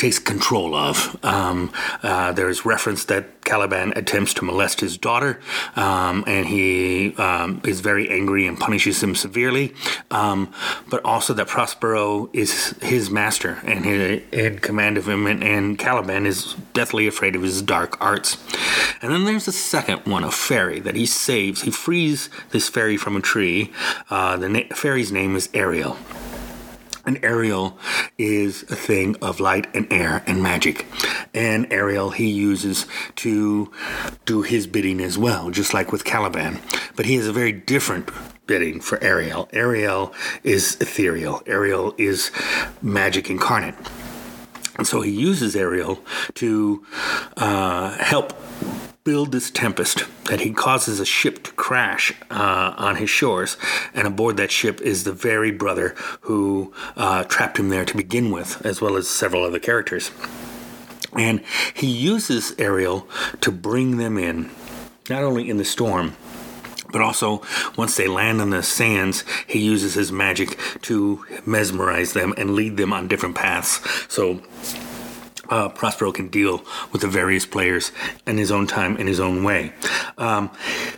takes 0.00 0.18
control 0.18 0.74
of. 0.74 1.18
Um, 1.22 1.70
uh, 2.02 2.32
there's 2.32 2.64
reference 2.64 3.04
that 3.04 3.44
Caliban 3.44 3.92
attempts 3.96 4.32
to 4.34 4.44
molest 4.44 4.80
his 4.80 4.96
daughter, 4.96 5.40
um, 5.76 6.24
and 6.26 6.46
he 6.46 7.14
um, 7.16 7.60
is 7.64 7.80
very 7.80 8.08
angry 8.08 8.46
and 8.46 8.58
punishes 8.58 9.02
him 9.02 9.14
severely. 9.14 9.74
Um, 10.10 10.52
but 10.88 11.04
also 11.04 11.34
that 11.34 11.48
Prospero 11.48 12.30
is 12.32 12.74
his 12.80 13.10
master 13.10 13.58
and 13.64 13.84
he 13.84 14.24
in 14.32 14.58
command 14.60 14.96
of 14.96 15.06
him, 15.06 15.26
and, 15.26 15.44
and, 15.44 15.78
Caliban 15.78 16.26
is 16.26 16.54
deathly 16.72 17.06
afraid 17.06 17.36
of 17.36 17.42
his 17.42 17.62
dark 17.62 18.00
arts. 18.00 18.38
And 19.02 19.12
then 19.12 19.24
there's 19.24 19.46
the 19.46 19.52
second 19.52 20.06
one, 20.06 20.24
a 20.24 20.30
fairy 20.30 20.80
that 20.80 20.94
he 20.94 21.06
saves. 21.06 21.62
He 21.62 21.70
frees 21.70 22.28
this 22.50 22.68
fairy 22.68 22.96
from 22.96 23.16
a 23.16 23.20
tree. 23.20 23.72
Uh, 24.08 24.36
the 24.36 24.48
na- 24.48 24.74
fairy's 24.74 25.12
name 25.12 25.36
is 25.36 25.48
Ariel. 25.54 25.96
And 27.10 27.24
Ariel 27.24 27.76
is 28.18 28.62
a 28.70 28.76
thing 28.76 29.16
of 29.20 29.40
light 29.40 29.66
and 29.74 29.92
air 29.92 30.22
and 30.28 30.40
magic. 30.40 30.86
And 31.34 31.66
Ariel 31.72 32.10
he 32.10 32.30
uses 32.30 32.86
to 33.16 33.72
do 34.26 34.42
his 34.42 34.68
bidding 34.68 35.00
as 35.00 35.18
well, 35.18 35.50
just 35.50 35.74
like 35.74 35.90
with 35.90 36.04
Caliban. 36.04 36.60
But 36.94 37.06
he 37.06 37.16
has 37.16 37.26
a 37.26 37.32
very 37.32 37.50
different 37.50 38.08
bidding 38.46 38.78
for 38.78 39.02
Ariel. 39.02 39.48
Ariel 39.52 40.14
is 40.44 40.80
ethereal, 40.80 41.42
Ariel 41.46 41.96
is 41.98 42.30
magic 42.80 43.28
incarnate. 43.28 43.74
And 44.76 44.86
so 44.86 45.00
he 45.00 45.10
uses 45.10 45.56
Ariel 45.56 45.98
to 46.34 46.86
uh, 47.36 47.90
help 47.98 48.34
build 49.02 49.32
this 49.32 49.50
tempest 49.50 50.04
that 50.24 50.40
he 50.40 50.52
causes 50.52 51.00
a 51.00 51.06
ship 51.06 51.42
to 51.42 51.52
crash 51.52 52.12
uh, 52.30 52.74
on 52.76 52.96
his 52.96 53.08
shores, 53.08 53.56
and 53.94 54.06
aboard 54.06 54.36
that 54.36 54.50
ship 54.50 54.80
is 54.82 55.04
the 55.04 55.12
very 55.12 55.50
brother 55.50 55.94
who 56.22 56.72
uh, 56.96 57.24
trapped 57.24 57.58
him 57.58 57.70
there 57.70 57.84
to 57.84 57.96
begin 57.96 58.30
with, 58.30 58.64
as 58.64 58.80
well 58.80 58.96
as 58.96 59.08
several 59.08 59.44
other 59.44 59.58
characters. 59.58 60.10
And 61.14 61.42
he 61.74 61.88
uses 61.88 62.54
Ariel 62.58 63.08
to 63.40 63.50
bring 63.50 63.96
them 63.96 64.18
in, 64.18 64.50
not 65.08 65.24
only 65.24 65.48
in 65.48 65.56
the 65.56 65.64
storm, 65.64 66.16
but 66.92 67.00
also 67.00 67.42
once 67.76 67.96
they 67.96 68.06
land 68.06 68.40
on 68.40 68.50
the 68.50 68.62
sands, 68.62 69.24
he 69.46 69.60
uses 69.60 69.94
his 69.94 70.12
magic 70.12 70.58
to 70.82 71.24
mesmerize 71.46 72.12
them 72.12 72.34
and 72.36 72.54
lead 72.54 72.76
them 72.76 72.92
on 72.92 73.08
different 73.08 73.36
paths. 73.36 73.80
So 74.12 74.40
uh, 75.50 75.68
Prospero 75.68 76.12
can 76.12 76.28
deal 76.28 76.64
with 76.92 77.02
the 77.02 77.08
various 77.08 77.44
players 77.46 77.92
in 78.26 78.38
his 78.38 78.50
own 78.50 78.66
time, 78.66 78.96
in 78.96 79.06
his 79.06 79.20
own 79.20 79.44
way. 79.44 79.72
Um, 80.16 80.48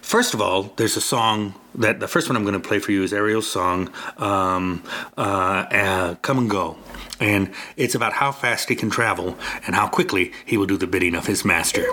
first 0.03 0.35
of 0.35 0.41
all, 0.41 0.73
there's 0.77 0.97
a 0.97 1.01
song 1.01 1.55
that 1.75 2.01
the 2.01 2.09
first 2.09 2.29
one 2.29 2.37
I'm 2.37 2.45
going 2.45 2.61
to 2.61 2.69
play 2.69 2.79
for 2.79 2.93
you 2.93 3.03
is 3.03 3.13
Ariel's 3.13 3.51
song, 3.51 3.91
um, 4.19 4.83
uh, 5.17 5.21
uh, 5.21 6.15
Come 6.17 6.39
and 6.39 6.51
Go. 6.51 6.77
And 7.19 7.53
it's 7.77 7.95
about 7.95 8.13
how 8.15 8.33
fast 8.33 8.69
he 8.69 8.75
can 8.75 8.91
travel 8.91 9.39
and 9.67 9.75
how 9.75 9.89
quickly 9.89 10.33
he 10.45 10.57
will 10.57 10.67
do 10.67 10.77
the 10.77 10.87
bidding 10.87 11.15
of 11.15 11.27
his 11.27 11.45
master. 11.45 11.87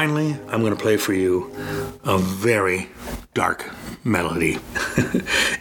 Finally, 0.00 0.36
I'm 0.48 0.60
going 0.60 0.76
to 0.76 0.82
play 0.82 0.96
for 0.96 1.12
you 1.12 1.52
a 2.02 2.18
very 2.18 2.88
dark 3.32 3.72
melody. 4.02 4.58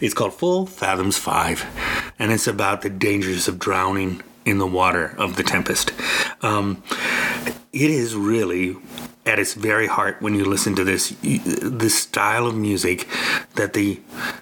it's 0.01 0.15
called 0.15 0.33
Full 0.33 0.65
Fathoms 0.65 1.19
5, 1.19 2.15
and 2.17 2.31
it's 2.31 2.47
about 2.47 2.81
the 2.81 2.89
dangers 2.89 3.47
of 3.47 3.59
drowning 3.59 4.23
in 4.43 4.57
the 4.57 4.65
water 4.65 5.13
of 5.19 5.35
the 5.35 5.43
tempest. 5.43 5.93
Um, 6.41 6.81
it 7.71 7.91
is 7.91 8.15
really 8.15 8.75
at 9.23 9.37
its 9.37 9.53
very 9.53 9.85
heart 9.85 10.19
when 10.19 10.33
you 10.33 10.45
listen 10.45 10.75
to 10.77 10.83
this 10.83 11.15
this 11.21 11.95
style 11.99 12.47
of 12.47 12.55
music 12.55 13.07
that 13.53 13.73
the 13.73 14.01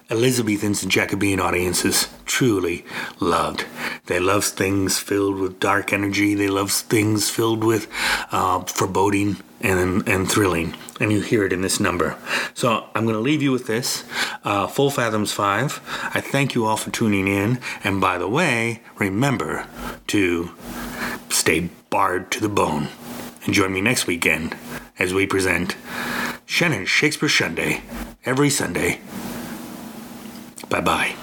Elizabethans 0.10 0.84
and 0.84 0.92
Jacobean 0.92 1.42
audiences 1.42 2.08
truly 2.26 2.86
loved. 3.20 3.66
They 4.06 4.22
loved 4.22 4.48
things 4.48 5.00
filled 5.00 5.36
with 5.36 5.60
dark 5.60 5.92
energy. 5.92 6.34
They 6.34 6.48
loved 6.48 6.72
things 6.72 7.30
filled 7.30 7.66
with 7.66 7.90
uh, 8.32 8.62
foreboding 8.62 9.36
and 9.64 10.08
and 10.08 10.30
thrilling, 10.30 10.76
and 11.00 11.12
you 11.12 11.22
hear 11.22 11.46
it 11.46 11.54
in 11.54 11.62
this 11.62 11.80
number. 11.80 12.18
So 12.54 12.88
I'm 12.96 13.04
going 13.04 13.16
to 13.16 13.22
leave 13.22 13.42
you 13.42 13.52
with 13.52 13.68
this. 13.68 14.04
Uh, 14.44 14.68
Full 14.68 14.92
Fathoms 14.92 15.32
Five. 15.32 15.82
I 16.14 16.22
thank 16.22 16.56
you 16.56 16.66
all 16.66 16.78
for 16.78 16.92
tuning 16.92 17.28
in, 17.28 17.60
and 17.84 18.02
by 18.02 18.18
the 18.18 18.28
way, 18.28 18.82
remember 18.98 19.68
to 20.08 20.52
stay 21.30 21.70
Bard 21.90 22.32
to 22.32 22.40
the 22.40 22.50
bone. 22.50 22.88
And 23.44 23.54
join 23.54 23.74
me 23.74 23.82
next 23.82 24.08
weekend 24.08 24.56
as 25.00 25.14
we 25.14 25.26
present 25.26 25.76
Shannon 26.46 26.86
Shakespeare 26.86 27.28
Sunday 27.28 27.82
every 28.24 28.50
Sunday. 28.50 29.02
Bye 30.70 30.82
bye. 30.82 31.16